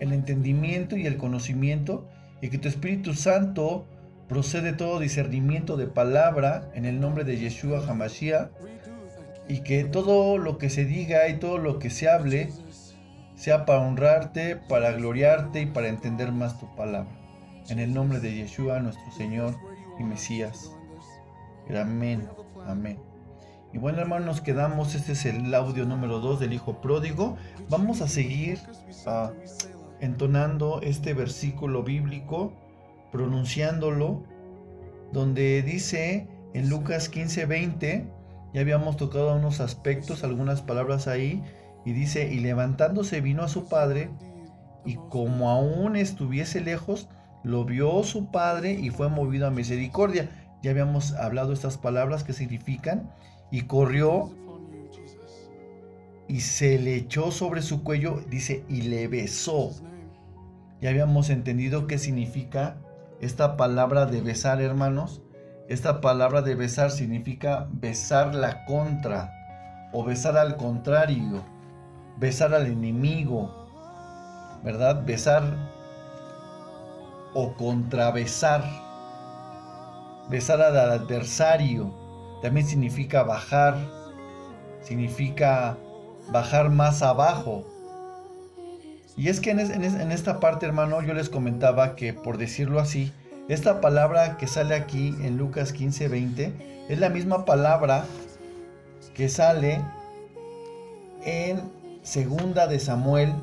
[0.00, 2.08] el entendimiento y el conocimiento,
[2.42, 3.86] y que tu Espíritu Santo
[4.28, 8.48] procede todo discernimiento de palabra en el nombre de Yeshua Hamashiach,
[9.48, 12.50] y que todo lo que se diga y todo lo que se hable
[13.36, 17.16] sea para honrarte, para gloriarte y para entender más tu palabra.
[17.68, 19.54] En el nombre de Yeshua, nuestro Señor
[20.00, 20.72] y Mesías.
[21.72, 22.28] Amén.
[22.66, 23.09] Amén.
[23.72, 24.96] Y bueno, hermanos, nos quedamos.
[24.96, 27.36] Este es el audio número 2 del Hijo Pródigo.
[27.68, 28.58] Vamos a seguir
[29.06, 29.30] ah,
[30.00, 32.52] entonando este versículo bíblico,
[33.12, 34.24] pronunciándolo,
[35.12, 38.06] donde dice en Lucas 15, 20,
[38.52, 41.40] ya habíamos tocado unos aspectos, algunas palabras ahí,
[41.84, 44.10] y dice, y levantándose vino a su padre,
[44.84, 47.08] y como aún estuviese lejos,
[47.44, 50.28] lo vio su padre y fue movido a misericordia.
[50.62, 53.10] Ya habíamos hablado estas palabras que significan,
[53.50, 54.30] y corrió
[56.30, 59.72] y se le echó sobre su cuello, dice, y le besó.
[60.80, 62.76] Ya habíamos entendido qué significa
[63.20, 65.22] esta palabra de besar, hermanos.
[65.68, 69.32] Esta palabra de besar significa besar la contra
[69.92, 71.44] o besar al contrario,
[72.16, 73.66] besar al enemigo,
[74.62, 75.04] ¿verdad?
[75.04, 75.42] Besar
[77.34, 78.62] o contrabesar,
[80.28, 81.99] besar al adversario.
[82.42, 83.76] También significa bajar,
[84.82, 85.76] significa
[86.30, 87.66] bajar más abajo.
[89.16, 89.60] Y es que en,
[90.12, 93.12] esta parte, hermano, yo les comentaba que, por decirlo así,
[93.48, 98.04] esta palabra que sale aquí en Lucas 15, 20, es la misma palabra
[99.14, 99.82] que sale
[101.24, 101.60] en
[102.02, 103.34] Segunda de Samuel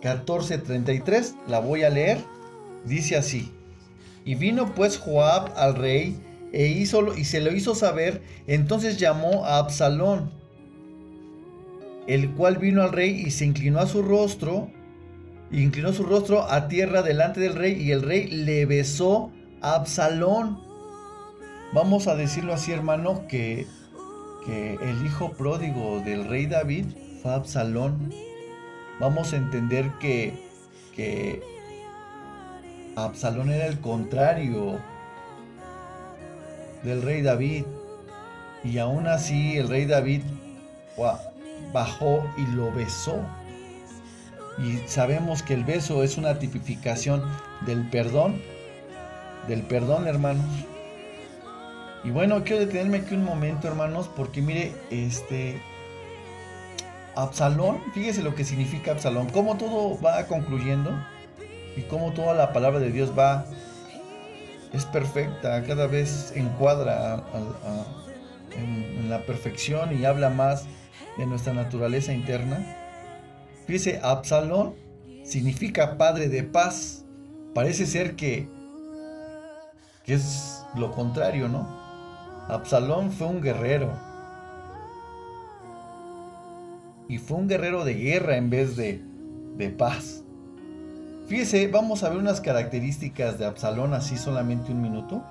[0.00, 1.34] 14:33.
[1.46, 2.24] La voy a leer.
[2.86, 3.52] Dice así:
[4.24, 6.18] Y vino pues Joab al rey
[6.52, 8.22] e hizo, y se lo hizo saber.
[8.46, 10.30] Entonces llamó a Absalón,
[12.06, 14.70] el cual vino al rey y se inclinó a su rostro,
[15.52, 20.60] inclinó su rostro a tierra delante del rey, y el rey le besó a Absalón.
[21.72, 23.66] Vamos a decirlo así, hermano, que,
[24.44, 26.86] que el hijo pródigo del rey David
[27.22, 28.12] fue Absalón.
[28.98, 30.34] Vamos a entender que,
[30.94, 31.42] que
[32.96, 34.80] Absalón era el contrario
[36.82, 37.64] del rey David.
[38.62, 40.22] Y aún así el rey David
[41.72, 43.20] bajó y lo besó.
[44.58, 47.22] Y sabemos que el beso es una tipificación
[47.66, 48.40] del perdón,
[49.48, 50.44] del perdón hermanos.
[52.04, 55.60] Y bueno, quiero detenerme aquí un momento hermanos, porque mire, este,
[57.14, 60.90] Absalón, fíjese lo que significa Absalón, cómo todo va concluyendo
[61.76, 63.44] y cómo toda la palabra de Dios va
[64.72, 67.24] es perfecta, cada vez encuadra
[68.56, 70.66] en, la perfección y habla más
[71.18, 72.64] de nuestra naturaleza interna.
[73.66, 74.74] Fíjese, Absalón
[75.24, 77.04] significa padre de paz.
[77.54, 78.48] Parece ser que,
[80.04, 81.66] que es lo contrario, ¿no?
[82.48, 83.92] Absalón fue un guerrero.
[87.08, 89.02] Y fue un guerrero de guerra en vez de,
[89.56, 90.22] de paz.
[91.30, 95.22] Fíjese, vamos a ver unas características de Absalón así solamente un minuto.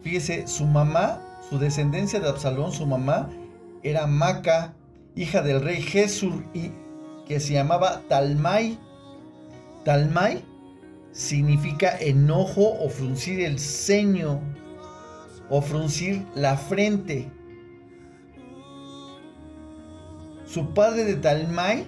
[0.00, 1.20] Fíjese, su mamá,
[1.50, 3.28] su descendencia de Absalón, su mamá
[3.82, 4.72] era Maca,
[5.14, 6.70] hija del rey Jesús, y
[7.26, 8.78] que se llamaba Talmai.
[9.84, 10.42] Talmai
[11.12, 14.40] significa enojo o fruncir el ceño
[15.50, 17.30] o fruncir la frente.
[20.46, 21.86] Su padre de Talmai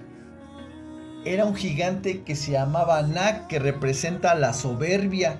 [1.23, 5.39] era un gigante que se llamaba Anak, que representa la soberbia.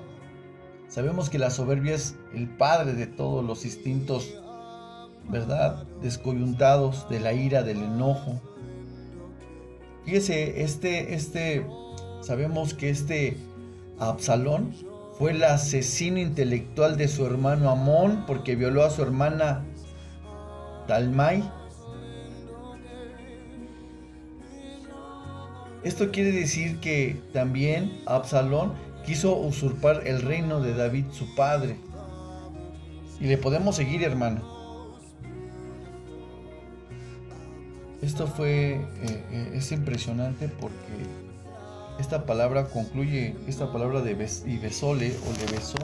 [0.88, 4.34] Sabemos que la soberbia es el padre de todos los instintos,
[5.28, 5.84] ¿verdad?
[6.02, 8.40] Descoyuntados de la ira, del enojo.
[10.04, 11.66] Fíjese, este, este,
[12.20, 13.36] sabemos que este
[13.98, 14.74] Absalón
[15.18, 19.64] fue el asesino intelectual de su hermano Amón porque violó a su hermana
[20.86, 21.42] Talmai
[25.84, 28.72] Esto quiere decir que también Absalón
[29.04, 31.76] quiso usurpar el reino de David, su padre.
[33.20, 34.52] Y le podemos seguir, hermano.
[38.00, 38.80] Esto fue, eh,
[39.30, 40.76] eh, es impresionante porque
[42.00, 44.12] esta palabra concluye, esta palabra de
[44.46, 45.78] y besole o le besó,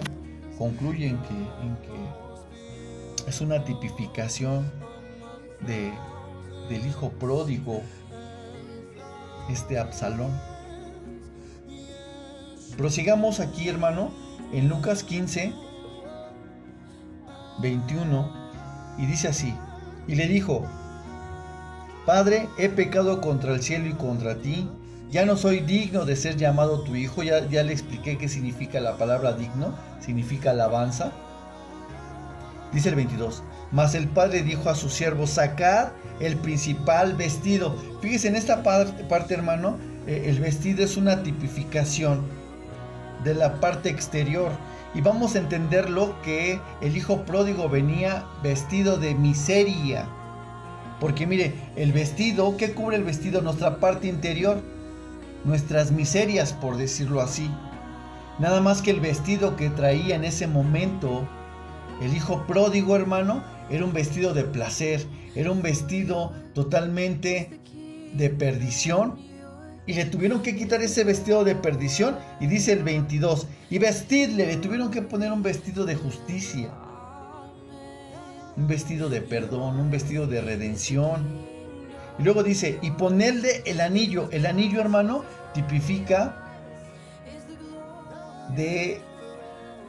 [0.58, 4.68] concluye en que, en que es una tipificación
[5.64, 5.92] de,
[6.68, 7.82] del hijo pródigo,
[9.48, 10.30] este Absalón.
[12.76, 14.10] Prosigamos aquí, hermano,
[14.52, 15.52] en Lucas 15,
[17.60, 18.32] 21,
[18.98, 19.54] y dice así,
[20.06, 20.64] y le dijo,
[22.06, 24.68] Padre, he pecado contra el cielo y contra ti,
[25.10, 28.80] ya no soy digno de ser llamado tu hijo, ya, ya le expliqué qué significa
[28.80, 31.12] la palabra digno, significa alabanza.
[32.72, 33.42] Dice el 22,
[33.72, 35.88] mas el padre dijo a su siervo, sacad
[36.20, 37.76] el principal vestido.
[38.00, 42.22] Fíjese, en esta parte, hermano, eh, el vestido es una tipificación
[43.24, 44.50] de la parte exterior.
[44.94, 50.06] Y vamos a entenderlo que el hijo pródigo venía vestido de miseria.
[50.98, 53.42] Porque mire, el vestido, ¿qué cubre el vestido?
[53.42, 54.62] Nuestra parte interior.
[55.44, 57.50] Nuestras miserias, por decirlo así.
[58.38, 61.28] Nada más que el vestido que traía en ese momento
[62.00, 65.04] el hijo pródigo, hermano, era un vestido de placer,
[65.34, 67.60] era un vestido totalmente
[68.14, 69.18] de perdición.
[69.86, 72.16] Y le tuvieron que quitar ese vestido de perdición.
[72.40, 76.70] Y dice el 22, y vestirle, le tuvieron que poner un vestido de justicia.
[78.56, 81.26] Un vestido de perdón, un vestido de redención.
[82.18, 84.28] Y luego dice, y ponerle el anillo.
[84.30, 86.36] El anillo, hermano, tipifica
[88.54, 89.00] de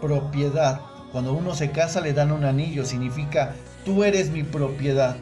[0.01, 0.81] propiedad.
[1.11, 3.55] Cuando uno se casa le dan un anillo, significa
[3.85, 5.15] tú eres mi propiedad.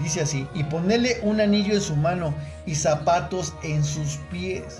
[0.00, 2.34] Dice así, y ponerle un anillo en su mano
[2.66, 4.78] y zapatos en sus pies.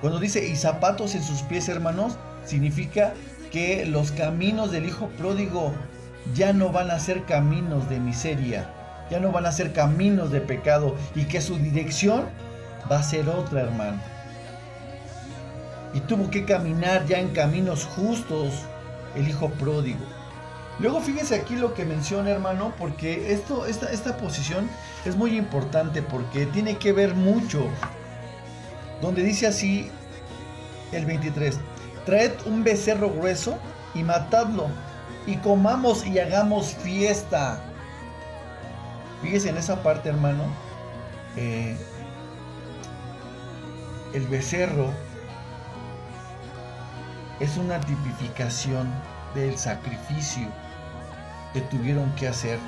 [0.00, 3.14] Cuando dice y zapatos en sus pies, hermanos, significa
[3.50, 5.72] que los caminos del hijo pródigo
[6.34, 8.70] ya no van a ser caminos de miseria,
[9.10, 12.26] ya no van a ser caminos de pecado y que su dirección
[12.90, 14.00] va a ser otra, hermano.
[15.92, 18.52] Y tuvo que caminar ya en caminos justos
[19.14, 20.04] el hijo pródigo.
[20.78, 24.68] Luego fíjese aquí lo que menciona hermano, porque esto, esta, esta posición
[25.04, 27.66] es muy importante porque tiene que ver mucho.
[29.02, 29.90] Donde dice así
[30.92, 31.58] el 23,
[32.06, 33.58] traed un becerro grueso
[33.94, 34.68] y matadlo
[35.26, 37.60] y comamos y hagamos fiesta.
[39.22, 40.44] Fíjese en esa parte hermano,
[41.36, 41.76] eh,
[44.14, 44.90] el becerro
[47.40, 48.86] es una tipificación
[49.34, 50.46] del sacrificio
[51.54, 52.58] que tuvieron que hacer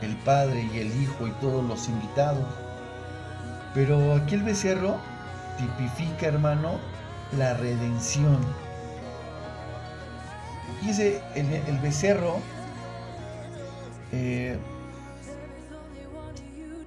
[0.00, 2.46] el Padre y el Hijo y todos los invitados.
[3.74, 4.96] Pero aquí el becerro
[5.58, 6.78] tipifica, hermano,
[7.36, 8.38] la redención.
[10.80, 12.38] Fíjese, el, el becerro
[14.12, 14.58] eh,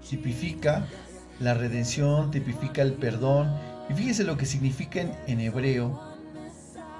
[0.10, 0.88] tipifica
[1.40, 3.56] la redención, tipifica el perdón.
[3.90, 6.12] Y fíjese lo que significa en hebreo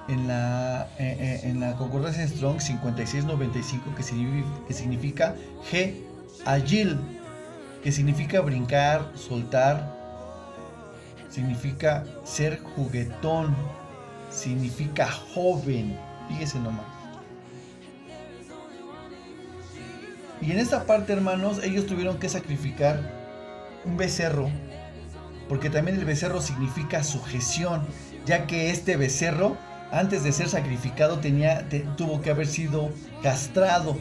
[0.08, 3.94] en la, eh, eh, en la concordancia Strong 5695
[4.66, 5.34] que significa,
[5.70, 5.94] G,
[6.44, 6.98] agil,
[7.82, 9.94] que significa brincar, soltar,
[11.30, 13.54] significa ser juguetón,
[14.30, 15.98] significa joven,
[16.28, 16.86] fíjese nomás.
[20.40, 23.00] Y en esta parte, hermanos, ellos tuvieron que sacrificar
[23.84, 24.50] un becerro,
[25.48, 27.86] porque también el becerro significa sujeción,
[28.26, 29.56] ya que este becerro
[29.90, 31.66] antes de ser sacrificado tenía,
[31.96, 32.90] tuvo que haber sido
[33.22, 33.96] castrado.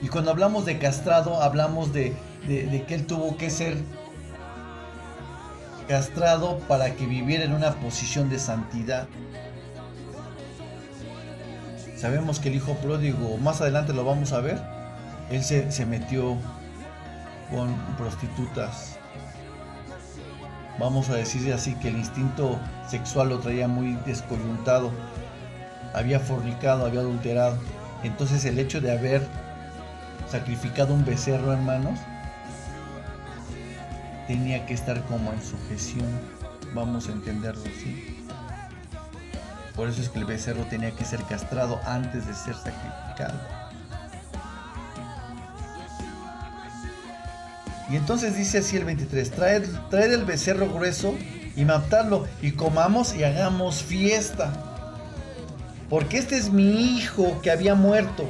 [0.00, 2.14] Y cuando hablamos de castrado, hablamos de,
[2.46, 3.76] que él tuvo que ser
[5.88, 9.08] castrado para que viviera en una posición de santidad.
[11.96, 14.60] Sabemos que el hijo pródigo, más adelante lo vamos a ver,
[15.30, 16.36] él se metió
[17.50, 18.93] con prostitutas
[20.78, 22.58] vamos a decir así, que el instinto
[22.88, 24.90] sexual lo traía muy descoyuntado,
[25.94, 27.58] había fornicado, había adulterado.
[28.02, 29.26] Entonces el hecho de haber
[30.28, 31.98] sacrificado un becerro, hermanos,
[34.26, 36.08] tenía que estar como en sujeción,
[36.74, 38.24] vamos a entenderlo así.
[39.76, 43.63] Por eso es que el becerro tenía que ser castrado antes de ser sacrificado.
[47.90, 51.14] Y entonces dice así el 23, traed, el becerro grueso
[51.56, 54.52] y matadlo y comamos y hagamos fiesta.
[55.90, 58.24] Porque este es mi hijo que había muerto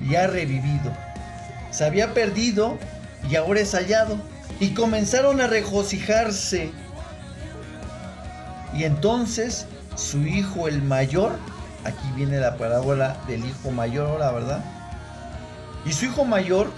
[0.00, 0.92] y ha revivido.
[1.70, 2.78] Se había perdido
[3.28, 4.16] y ahora es hallado.
[4.58, 6.70] Y comenzaron a regocijarse.
[8.74, 11.32] Y entonces su hijo el mayor,
[11.84, 14.64] aquí viene la parábola del hijo mayor la ¿verdad?
[15.84, 16.70] Y su hijo mayor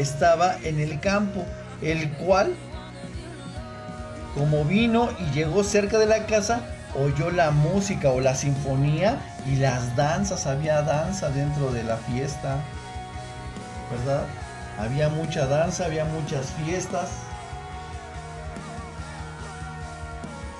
[0.00, 1.44] estaba en el campo,
[1.82, 2.54] el cual
[4.34, 6.60] como vino y llegó cerca de la casa,
[6.94, 12.56] oyó la música o la sinfonía y las danzas, había danza dentro de la fiesta,
[13.90, 14.24] ¿verdad?
[14.78, 17.08] Había mucha danza, había muchas fiestas.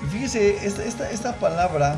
[0.03, 1.95] Y fíjese, esta, esta, palabra,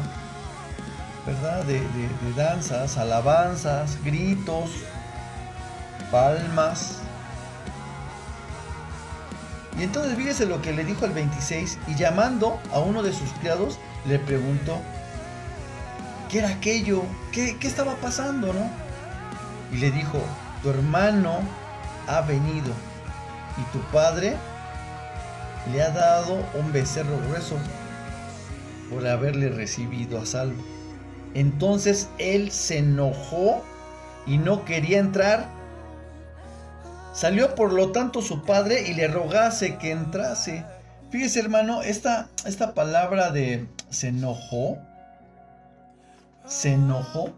[1.25, 1.63] ¿verdad?
[1.63, 4.69] De, de danzas, alabanzas, gritos,
[6.11, 6.99] palmas.
[9.77, 13.29] Y entonces fíjese lo que le dijo al 26 y llamando a uno de sus
[13.39, 14.77] criados le preguntó,
[16.29, 17.03] ¿qué era aquello?
[17.31, 18.69] ¿Qué, qué estaba pasando, no?
[19.71, 20.19] Y le dijo,
[20.61, 21.39] tu hermano
[22.07, 22.71] ha venido
[23.57, 24.35] y tu padre
[25.71, 27.57] le ha dado un becerro grueso
[28.89, 30.61] por haberle recibido a salvo.
[31.33, 33.63] Entonces él se enojó
[34.27, 35.49] y no quería entrar
[37.13, 40.65] Salió por lo tanto su padre y le rogase que entrase.
[41.11, 44.79] Fíjese hermano, esta, esta palabra de se enojó,
[46.47, 47.31] se enojó,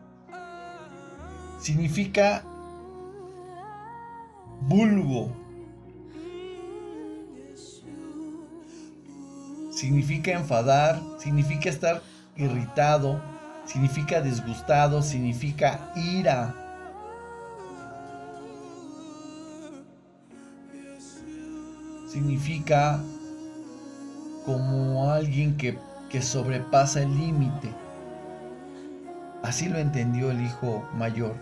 [1.59, 2.43] significa
[4.61, 5.29] vulgo.
[9.71, 12.01] Significa enfadar, significa estar
[12.37, 13.21] irritado,
[13.65, 16.64] significa disgustado, significa ira.
[22.15, 23.03] Significa
[24.45, 25.77] como alguien que,
[26.09, 27.69] que sobrepasa el límite.
[29.43, 31.35] Así lo entendió el hijo mayor.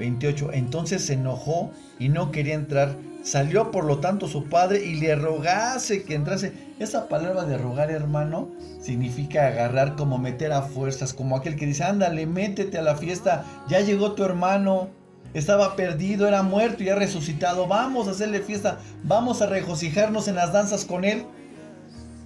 [0.00, 0.50] 28.
[0.52, 2.96] Entonces se enojó y no quería entrar.
[3.22, 6.52] Salió por lo tanto su padre y le rogase que entrase.
[6.80, 8.48] Esa palabra de rogar, hermano,
[8.80, 13.44] significa agarrar como meter a fuerzas, como aquel que dice, ándale, métete a la fiesta,
[13.68, 14.88] ya llegó tu hermano,
[15.34, 17.66] estaba perdido, era muerto y ha resucitado.
[17.66, 21.24] Vamos a hacerle fiesta, vamos a regocijarnos en las danzas con él.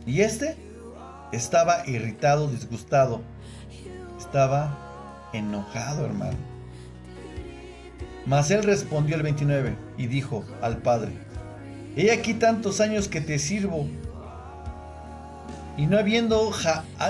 [0.06, 0.56] Y este
[1.32, 3.20] estaba irritado, disgustado.
[4.18, 4.76] Estaba
[5.32, 6.36] enojado, hermano.
[8.26, 11.12] Mas él respondió el 29 y dijo al padre,
[11.96, 13.86] he aquí tantos años que te sirvo
[15.76, 16.50] y no habiendo,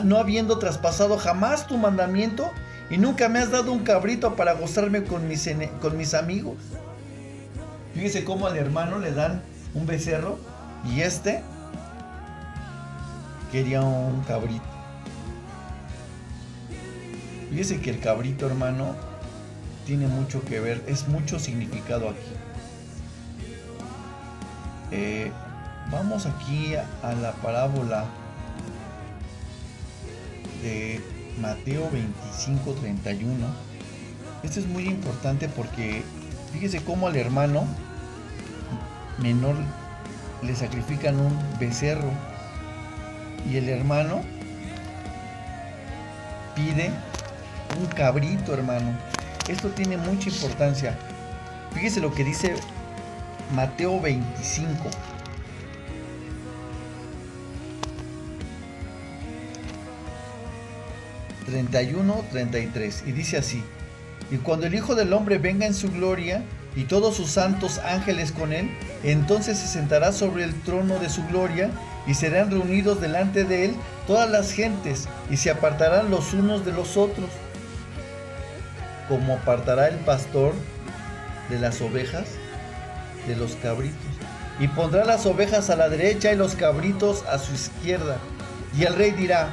[0.04, 2.50] no habiendo traspasado jamás tu mandamiento,
[2.90, 5.48] y nunca me has dado un cabrito para gozarme con mis,
[5.80, 6.56] con mis amigos.
[7.94, 9.42] Fíjese cómo al hermano le dan
[9.74, 10.38] un becerro
[10.84, 11.42] y este
[13.50, 14.64] quería un cabrito.
[17.50, 18.94] Fíjese que el cabrito, hermano,
[19.86, 22.32] tiene mucho que ver, es mucho significado aquí.
[24.90, 25.32] Eh,
[25.90, 28.04] vamos aquí a la parábola
[30.62, 31.00] de
[31.38, 33.46] Mateo 25, 31.
[34.42, 36.02] Esto es muy importante porque
[36.52, 37.66] fíjese cómo al hermano
[39.18, 39.56] menor
[40.42, 42.10] le sacrifican un becerro
[43.50, 44.22] y el hermano
[46.54, 46.90] pide
[47.78, 48.92] un cabrito, hermano.
[49.48, 50.96] Esto tiene mucha importancia.
[51.72, 52.54] Fíjese lo que dice
[53.54, 54.84] Mateo 25.
[61.46, 63.04] 31, 33.
[63.06, 63.62] Y dice así,
[64.30, 66.42] y cuando el Hijo del Hombre venga en su gloria
[66.74, 68.70] y todos sus santos ángeles con él,
[69.02, 71.70] entonces se sentará sobre el trono de su gloria
[72.06, 73.74] y serán reunidos delante de él
[74.06, 77.30] todas las gentes y se apartarán los unos de los otros,
[79.08, 80.54] como apartará el pastor
[81.48, 82.26] de las ovejas
[83.26, 83.96] de los cabritos.
[84.58, 88.16] Y pondrá las ovejas a la derecha y los cabritos a su izquierda.
[88.76, 89.50] Y el rey dirá,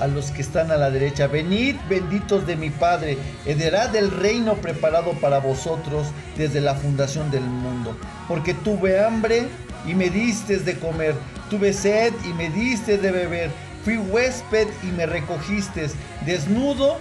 [0.00, 4.54] a los que están a la derecha, venid benditos de mi Padre, heredad del reino
[4.54, 7.96] preparado para vosotros desde la fundación del mundo.
[8.26, 9.46] Porque tuve hambre
[9.86, 11.14] y me diste de comer,
[11.48, 13.50] tuve sed y me diste de beber,
[13.84, 15.88] fui huésped y me recogiste,
[16.24, 16.98] desnudo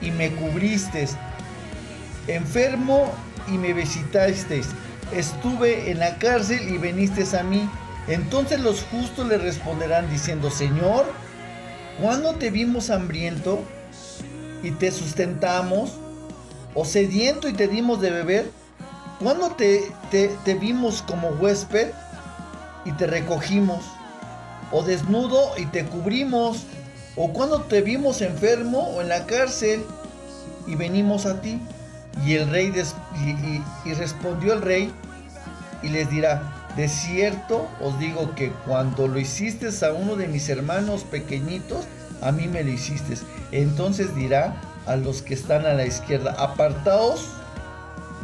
[0.00, 1.08] y me cubriste,
[2.26, 3.12] enfermo
[3.48, 4.68] y me visitasteis,
[5.12, 7.68] estuve en la cárcel y veniste a mí.
[8.08, 11.06] Entonces los justos le responderán diciendo, Señor,
[12.00, 13.62] ¿Cuándo te vimos hambriento
[14.62, 15.92] y te sustentamos?
[16.74, 18.50] ¿O sediento y te dimos de beber?
[19.20, 21.90] ¿Cuándo te, te, vimos como huésped
[22.84, 23.84] y te recogimos?
[24.72, 26.64] ¿O desnudo y te cubrimos?
[27.14, 29.84] ¿O cuando te vimos enfermo o en la cárcel
[30.66, 31.60] y venimos a ti?
[32.24, 32.72] Y el rey
[33.84, 34.92] y respondió el rey
[35.82, 40.48] y les dirá, de cierto os digo que cuando lo hiciste a uno de mis
[40.48, 41.86] hermanos pequeñitos,
[42.22, 43.14] a mí me lo hiciste.
[43.50, 47.28] Entonces dirá a los que están a la izquierda, apartaos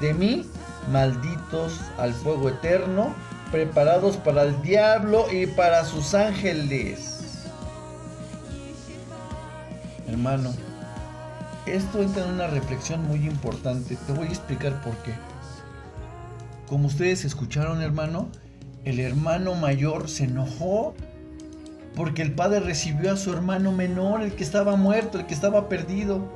[0.00, 0.46] de mí,
[0.90, 3.14] malditos al fuego eterno,
[3.50, 7.44] preparados para el diablo y para sus ángeles.
[10.06, 10.54] Hermano,
[11.66, 13.96] esto entra en una reflexión muy importante.
[14.06, 15.12] Te voy a explicar por qué.
[16.68, 18.28] Como ustedes escucharon, hermano,
[18.84, 20.94] el hermano mayor se enojó
[21.96, 25.68] porque el padre recibió a su hermano menor, el que estaba muerto, el que estaba
[25.68, 26.30] perdido.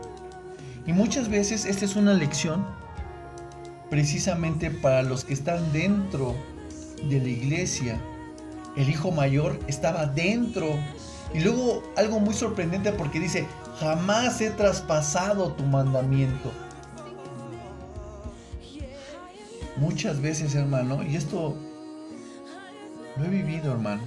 [0.86, 2.64] Y muchas veces esta es una lección
[3.90, 6.34] precisamente para los que están dentro
[7.08, 8.00] de la iglesia.
[8.74, 10.66] El hijo mayor estaba dentro.
[11.34, 13.46] Y luego algo muy sorprendente porque dice,
[13.78, 16.50] jamás he traspasado tu mandamiento.
[19.76, 21.56] Muchas veces, hermano, y esto
[23.16, 24.02] lo he vivido, hermano.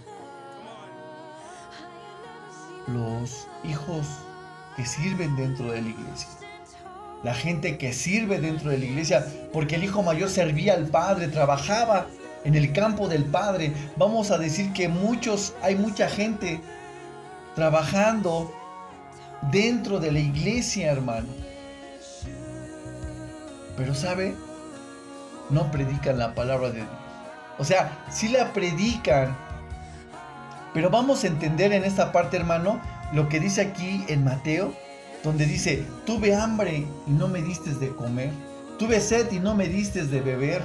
[2.88, 4.05] Los hijos
[4.76, 6.30] que sirven dentro de la iglesia.
[7.24, 11.28] La gente que sirve dentro de la iglesia, porque el hijo mayor servía al padre,
[11.28, 12.07] trabajaba
[12.43, 13.74] en el campo del padre.
[13.97, 16.61] Vamos a decir que muchos, hay mucha gente
[17.55, 18.53] trabajando
[19.51, 21.28] dentro de la iglesia, hermano.
[23.78, 24.36] Pero sabe,
[25.49, 26.87] no predican la palabra de Dios.
[27.57, 29.35] O sea, sí la predican.
[30.73, 32.81] Pero vamos a entender en esta parte, hermano,
[33.13, 34.73] lo que dice aquí en Mateo,
[35.23, 38.31] donde dice, tuve hambre y no me diste de comer.
[38.77, 40.61] Tuve sed y no me diste de beber.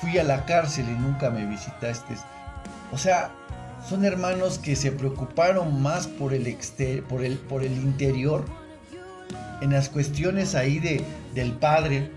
[0.00, 2.14] Fui a la cárcel y nunca me visitaste.
[2.92, 3.30] O sea,
[3.88, 6.56] son hermanos que se preocuparon más por el,
[7.08, 8.44] por el, por el interior,
[9.60, 11.04] en las cuestiones ahí de,
[11.34, 12.10] del Padre,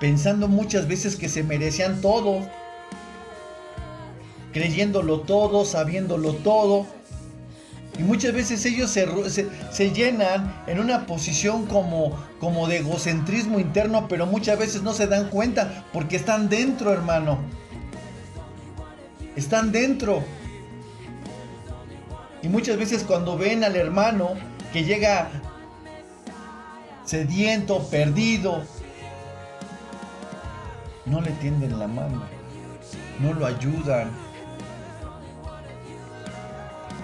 [0.00, 2.40] pensando muchas veces que se merecían todo,
[4.52, 6.86] creyéndolo todo, sabiéndolo todo.
[7.98, 9.06] Y muchas veces ellos se,
[9.70, 15.06] se, llenan en una posición como, como de egocentrismo interno, pero muchas veces no se
[15.06, 17.38] dan cuenta porque están dentro, hermano.
[19.36, 20.22] Están dentro.
[22.42, 24.30] Y muchas veces cuando ven al hermano
[24.72, 25.30] que llega
[27.04, 28.62] sediento, perdido,
[31.06, 32.22] no le tienden la mano,
[33.20, 34.10] no lo ayudan.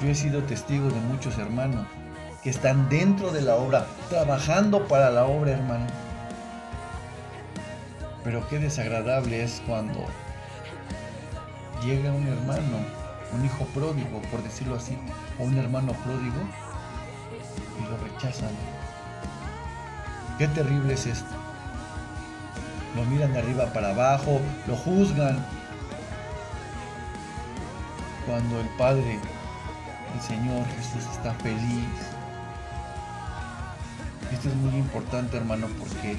[0.02, 1.86] Yo he sido testigo de muchos hermanos
[2.42, 5.86] que están dentro de la obra, trabajando para la obra, hermano.
[8.22, 10.04] Pero qué desagradable es cuando
[11.82, 12.98] llega un hermano
[13.32, 14.96] un hijo pródigo, por decirlo así,
[15.38, 16.40] o un hermano pródigo,
[17.78, 18.50] y lo rechazan.
[20.38, 21.34] Qué terrible es esto.
[22.94, 25.44] Lo miran de arriba para abajo, lo juzgan.
[28.24, 29.18] Cuando el Padre,
[30.14, 31.88] el Señor Jesús está feliz.
[34.32, 36.16] Esto es muy importante, hermano, porque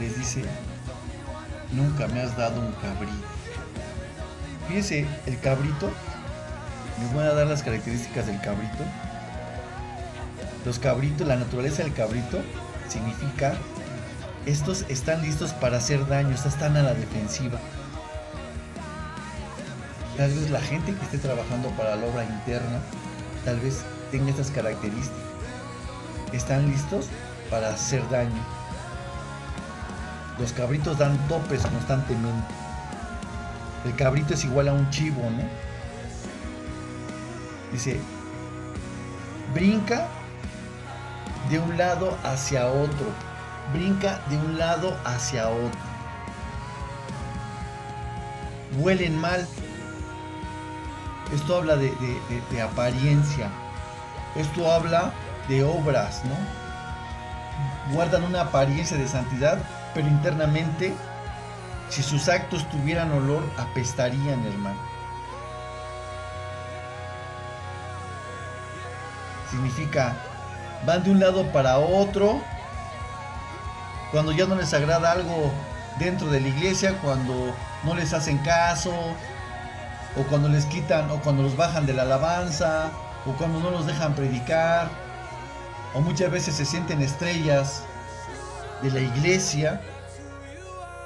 [0.00, 0.44] les dice,
[1.72, 3.34] nunca me has dado un cabrito
[4.68, 5.90] Fíjense, el cabrito,
[7.00, 8.84] les voy a dar las características del cabrito.
[10.64, 12.40] Los cabritos, la naturaleza del cabrito
[12.88, 13.54] significa,
[14.46, 17.58] estos están listos para hacer daño, están a la defensiva.
[20.16, 22.78] Tal vez la gente que esté trabajando para la obra interna,
[23.44, 25.24] tal vez tenga estas características.
[26.32, 27.08] Están listos
[27.50, 28.42] para hacer daño.
[30.38, 32.54] Los cabritos dan topes constantemente.
[33.84, 35.42] El cabrito es igual a un chivo, ¿no?
[37.72, 37.98] Dice,
[39.52, 40.06] brinca
[41.50, 43.06] de un lado hacia otro.
[43.72, 45.80] Brinca de un lado hacia otro.
[48.78, 49.46] Huelen mal.
[51.32, 51.92] Esto habla de,
[52.50, 53.48] de apariencia.
[54.36, 55.12] Esto habla
[55.48, 57.94] de obras, ¿no?
[57.94, 59.58] Guardan una apariencia de santidad,
[59.94, 60.94] pero internamente
[61.88, 64.78] si sus actos tuvieran olor, apestarían, hermano.
[69.50, 70.16] Significa,
[70.86, 72.40] van de un lado para otro,
[74.10, 75.52] cuando ya no les agrada algo
[75.98, 77.54] dentro de la iglesia, cuando
[77.84, 78.92] no les hacen caso,
[80.16, 82.90] o cuando les quitan, o cuando los bajan de la alabanza,
[83.26, 84.88] o cuando no los dejan predicar,
[85.94, 87.82] o muchas veces se sienten estrellas
[88.82, 89.80] de la iglesia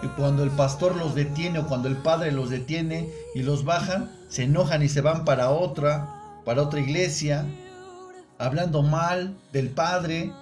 [0.03, 4.11] y cuando el pastor los detiene o cuando el padre los detiene y los bajan,
[4.29, 6.09] se enojan y se van para otra,
[6.45, 7.45] para otra iglesia,
[8.39, 10.33] hablando mal del padre.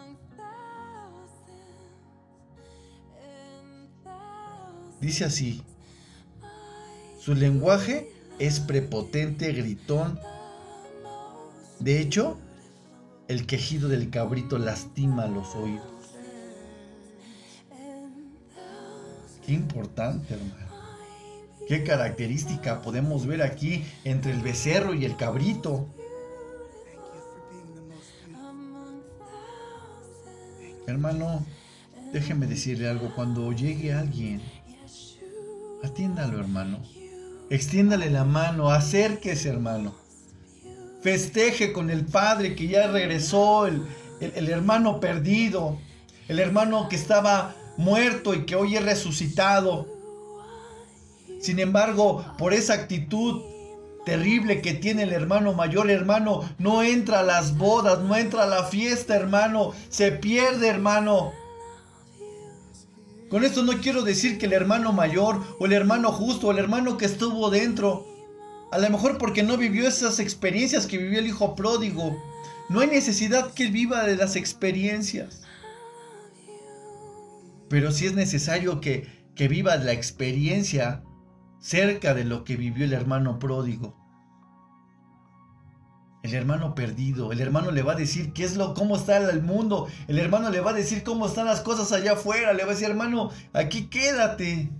[5.00, 5.62] Dice así,
[7.20, 10.18] su lenguaje es prepotente, gritón.
[11.80, 12.38] De hecho,
[13.28, 15.86] el quejido del cabrito lastima los oídos.
[19.44, 20.66] Qué importante, hermano.
[21.68, 25.88] Qué característica podemos ver aquí entre el becerro y el cabrito.
[30.86, 31.44] Hermano,
[32.12, 33.12] déjeme decirle algo.
[33.14, 34.40] Cuando llegue alguien,
[35.82, 36.78] atiéndalo, hermano.
[37.50, 39.94] Extiéndale la mano, acérquese, hermano.
[41.02, 43.82] Festeje con el Padre que ya regresó, el,
[44.20, 45.78] el hermano perdido,
[46.28, 49.86] el hermano que estaba muerto y que hoy es resucitado.
[51.40, 53.42] Sin embargo, por esa actitud
[54.06, 58.46] terrible que tiene el hermano mayor, hermano, no entra a las bodas, no entra a
[58.46, 61.32] la fiesta, hermano, se pierde, hermano.
[63.28, 66.58] Con esto no quiero decir que el hermano mayor o el hermano justo o el
[66.58, 68.06] hermano que estuvo dentro,
[68.70, 72.16] a lo mejor porque no vivió esas experiencias que vivió el hijo pródigo,
[72.68, 75.42] no hay necesidad que él viva de las experiencias.
[77.68, 81.02] Pero sí es necesario que, que viva la experiencia
[81.66, 83.96] cerca de lo que vivió el hermano pródigo.
[86.22, 89.42] El hermano perdido, el hermano le va a decir qué es lo, cómo está el
[89.42, 92.70] mundo, el hermano le va a decir cómo están las cosas allá afuera, le va
[92.70, 94.70] a decir, hermano, aquí quédate.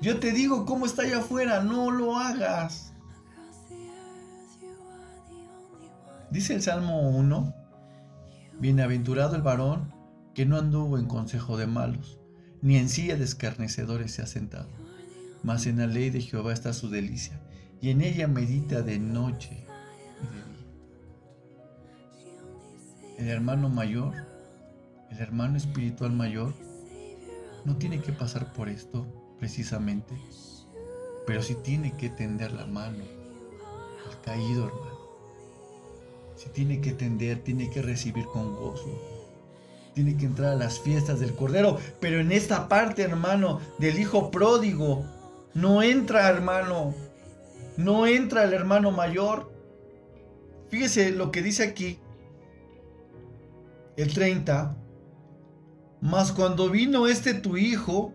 [0.00, 2.94] Yo te digo cómo está allá afuera, no lo hagas.
[6.30, 7.54] Dice el Salmo 1,
[8.58, 9.92] bienaventurado el varón
[10.34, 12.18] que no anduvo en consejo de malos,
[12.62, 14.85] ni en silla de escarnecedores se ha sentado
[15.46, 17.40] mas en la ley de Jehová está su delicia,
[17.80, 19.64] y en ella medita de noche
[20.20, 20.66] y de día.
[23.18, 24.12] El hermano mayor,
[25.08, 26.52] el hermano espiritual mayor,
[27.64, 29.06] no tiene que pasar por esto
[29.38, 30.16] precisamente,
[31.28, 33.04] pero sí tiene que tender la mano
[34.04, 34.98] al caído hermano.
[36.34, 39.00] Si tiene que tender, tiene que recibir con gozo.
[39.94, 41.78] Tiene que entrar a las fiestas del Cordero.
[42.00, 45.06] Pero en esta parte, hermano, del Hijo pródigo,
[45.56, 46.94] no entra, hermano.
[47.78, 49.50] No entra el hermano mayor.
[50.68, 51.98] Fíjese lo que dice aquí.
[53.96, 54.76] El 30.
[56.02, 58.12] Mas cuando vino este tu hijo,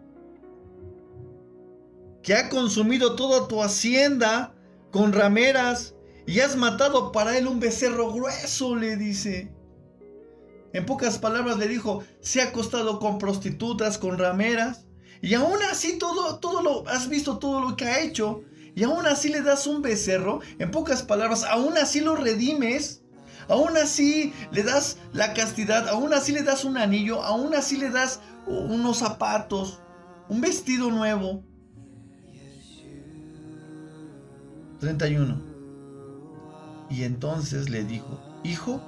[2.22, 4.54] que ha consumido toda tu hacienda
[4.92, 5.96] con rameras,
[6.28, 9.52] y has matado para él un becerro grueso, le dice.
[10.74, 14.86] En pocas palabras le dijo, se ha acostado con prostitutas, con rameras,
[15.22, 18.44] y aún así todo, todo lo, has visto todo lo que ha hecho.
[18.74, 20.40] Y aún así le das un becerro.
[20.58, 23.04] En pocas palabras, aún así lo redimes.
[23.48, 25.88] Aún así le das la castidad.
[25.90, 27.22] Aún así le das un anillo.
[27.22, 29.80] Aún así le das unos zapatos.
[30.28, 31.44] Un vestido nuevo.
[34.80, 35.40] 31.
[36.90, 38.82] Y entonces le dijo, Hijo,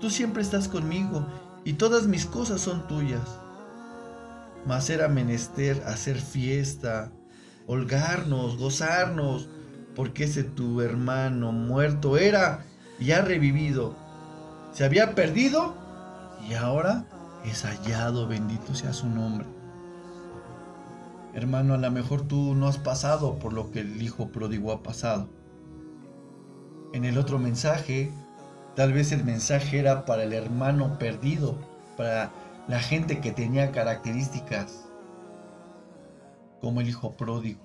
[0.00, 1.26] tú siempre estás conmigo
[1.64, 3.40] y todas mis cosas son tuyas
[4.66, 7.12] mas era menester hacer fiesta,
[7.66, 9.48] holgarnos, gozarnos,
[9.94, 12.64] porque ese tu hermano muerto era
[12.98, 13.94] y ha revivido.
[14.72, 15.74] Se había perdido
[16.48, 17.06] y ahora
[17.44, 19.46] es hallado, bendito sea su nombre.
[21.32, 24.82] Hermano, a lo mejor tú no has pasado por lo que el hijo pródigo ha
[24.82, 25.28] pasado.
[26.92, 28.10] En el otro mensaje,
[28.74, 31.58] tal vez el mensaje era para el hermano perdido,
[31.96, 32.32] para
[32.68, 34.88] la gente que tenía características
[36.60, 37.60] como el hijo pródigo,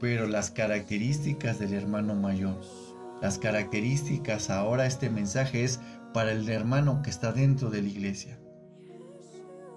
[0.00, 2.60] pero las características del hermano mayor,
[3.20, 5.80] las características ahora este mensaje es
[6.14, 8.38] para el hermano que está dentro de la iglesia,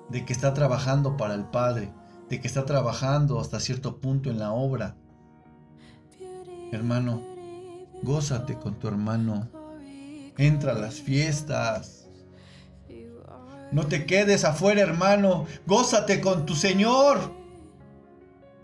[0.09, 1.91] de que está trabajando para el Padre,
[2.29, 4.95] de que está trabajando hasta cierto punto en la obra.
[6.71, 7.21] Hermano,
[8.03, 9.49] gózate con tu hermano,
[10.37, 12.00] entra a las fiestas,
[13.72, 15.45] no te quedes afuera, hermano.
[15.65, 17.19] Gózate con tu Señor.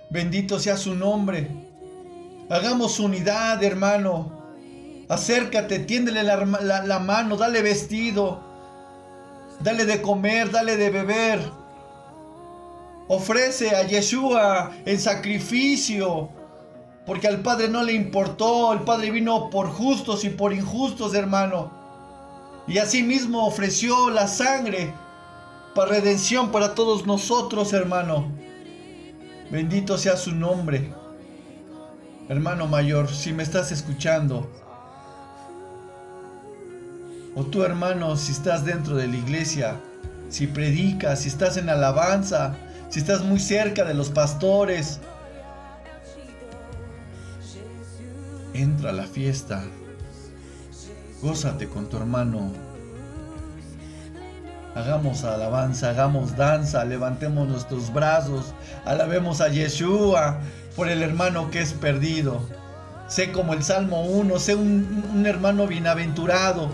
[0.09, 1.49] Bendito sea su nombre.
[2.49, 4.31] Hagamos unidad, hermano.
[5.07, 8.41] Acércate, tiéndele la, mano, dale vestido.
[9.61, 11.39] Dale de comer, dale de beber.
[13.07, 16.29] Ofrece a Yeshua en sacrificio.
[17.05, 18.73] Porque al Padre no le importó.
[18.73, 21.76] El Padre vino por justos y por injustos, hermano
[22.67, 24.93] y asimismo ofreció la sangre
[25.73, 28.31] para redención para todos nosotros, hermano.
[29.49, 30.91] Bendito sea su nombre.
[32.27, 34.51] Hermano mayor, si me estás escuchando,
[37.35, 39.79] o tu hermano, si estás dentro de la iglesia,
[40.29, 42.57] si predicas, si estás en alabanza,
[42.89, 44.99] si estás muy cerca de los pastores,
[48.53, 49.63] entra a la fiesta
[51.21, 52.51] Gózate con tu hermano.
[54.75, 58.53] Hagamos alabanza, hagamos danza, levantemos nuestros brazos,
[58.85, 60.39] alabemos a Yeshua
[60.75, 62.41] por el hermano que es perdido.
[63.07, 66.69] Sé como el Salmo 1, sé un, un hermano bienaventurado,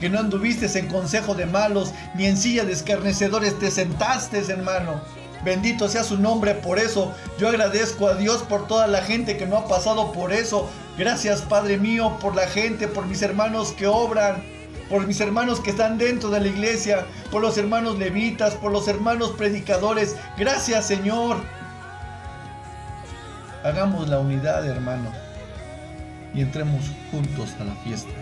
[0.00, 5.00] que no anduviste en consejo de malos, ni en silla de escarnecedores te sentaste, hermano.
[5.44, 7.12] Bendito sea su nombre por eso.
[7.38, 10.68] Yo agradezco a Dios por toda la gente que no ha pasado por eso.
[10.98, 14.42] Gracias, Padre mío, por la gente, por mis hermanos que obran
[14.88, 18.88] por mis hermanos que están dentro de la iglesia, por los hermanos levitas, por los
[18.88, 20.16] hermanos predicadores.
[20.36, 21.36] Gracias Señor.
[23.64, 25.10] Hagamos la unidad, hermano,
[26.32, 28.12] y entremos juntos a la fiesta.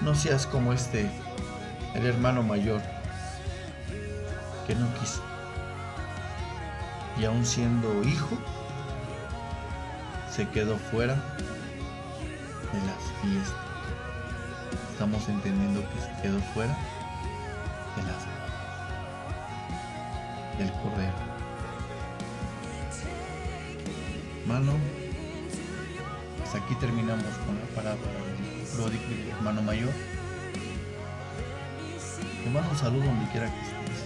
[0.00, 1.10] No seas como este,
[1.94, 2.80] el hermano mayor,
[4.66, 5.20] que no quiso.
[7.20, 8.38] Y aún siendo hijo,
[10.34, 11.16] se quedó fuera
[12.72, 13.68] de las fiestas
[14.98, 16.76] estamos entendiendo que se quedó fuera
[17.94, 18.26] de las
[20.58, 21.14] del cordero.
[24.40, 24.72] Hermano,
[26.38, 29.92] pues aquí terminamos con la parábola del pródigo y del hermano mayor.
[32.42, 34.02] Te mando un saludo donde quiera que estés.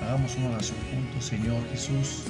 [0.00, 2.22] Hagamos una oración juntos, Señor Jesús.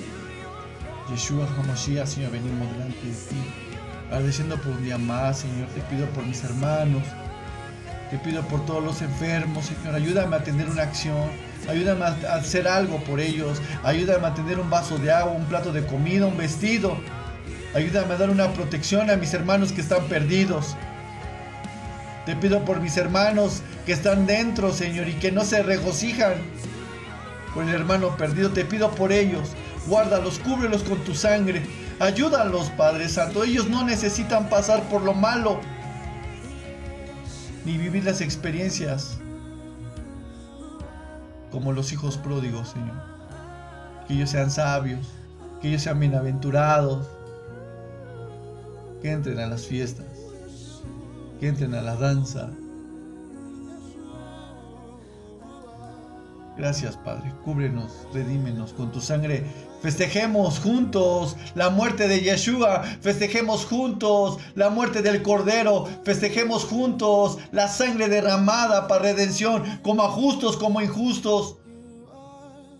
[1.11, 3.68] Yeshua HaMashiach, Señor, venimos delante de ti
[4.11, 5.69] agradeciendo por un día más, Señor.
[5.69, 7.03] Te pido por mis hermanos,
[8.11, 9.95] te pido por todos los enfermos, Señor.
[9.95, 11.31] Ayúdame a tener una acción,
[11.69, 15.73] ayúdame a hacer algo por ellos, ayúdame a tener un vaso de agua, un plato
[15.73, 16.97] de comida, un vestido.
[17.75, 20.75] Ayúdame a dar una protección a mis hermanos que están perdidos.
[22.25, 26.35] Te pido por mis hermanos que están dentro, Señor, y que no se regocijan
[27.55, 28.51] por el hermano perdido.
[28.51, 29.53] Te pido por ellos.
[29.87, 31.63] Guárdalos, cúbrelos con tu sangre.
[32.01, 33.43] Ayúdalos, Padre Santo.
[33.43, 35.61] Ellos no necesitan pasar por lo malo,
[37.65, 39.19] ni vivir las experiencias
[41.51, 42.97] como los hijos pródigos, Señor.
[44.07, 45.09] Que ellos sean sabios,
[45.61, 47.09] que ellos sean bienaventurados,
[49.03, 50.07] que entren a las fiestas,
[51.41, 52.51] que entren a la danza.
[56.57, 57.33] Gracias, Padre.
[57.45, 59.45] Cúbrenos, redímenos con tu sangre
[59.83, 67.69] Festejemos juntos la muerte de Yeshua, festejemos juntos la muerte del Cordero, festejemos juntos la
[67.69, 71.59] sangre derramada para redención, como a justos como injustos,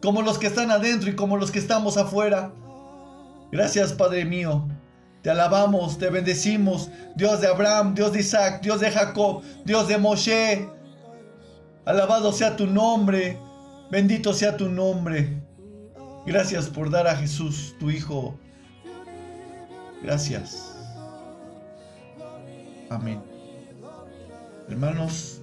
[0.03, 2.51] como los que están adentro y como los que estamos afuera.
[3.53, 4.67] Gracias Padre mío,
[5.23, 9.99] te alabamos, te bendecimos, Dios de Abraham, Dios de Isaac, Dios de Jacob, Dios de
[9.99, 10.69] Moshe.
[11.85, 13.39] Alabado sea tu nombre,
[13.89, 15.48] bendito sea tu nombre.
[16.29, 18.39] Gracias por dar a Jesús, tu Hijo.
[20.03, 20.77] Gracias.
[22.91, 23.23] Amén.
[24.69, 25.41] Hermanos,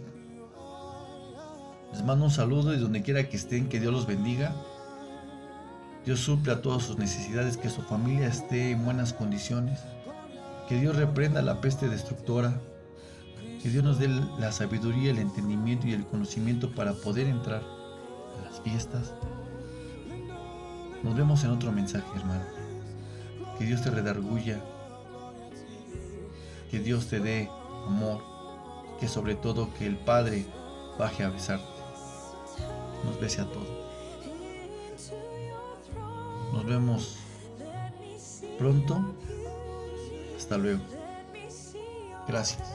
[1.92, 4.54] les mando un saludo y donde quiera que estén, que Dios los bendiga.
[6.06, 9.80] Dios suple a todas sus necesidades, que su familia esté en buenas condiciones.
[10.70, 12.62] Que Dios reprenda la peste destructora.
[13.64, 14.08] Que Dios nos dé
[14.38, 19.16] la sabiduría, el entendimiento y el conocimiento para poder entrar a las fiestas
[21.04, 22.44] nos vemos en otro mensaje, hermano.
[23.58, 24.60] Que Dios te redarguya.
[26.72, 27.50] Que Dios te dé
[27.86, 28.22] amor.
[29.00, 30.46] Que sobre todo que el Padre
[30.98, 31.66] baje a besarte.
[33.04, 33.68] Nos bese a todos.
[36.54, 37.18] Nos vemos
[38.58, 39.16] pronto.
[40.38, 40.82] Hasta luego.
[42.28, 42.75] Gracias.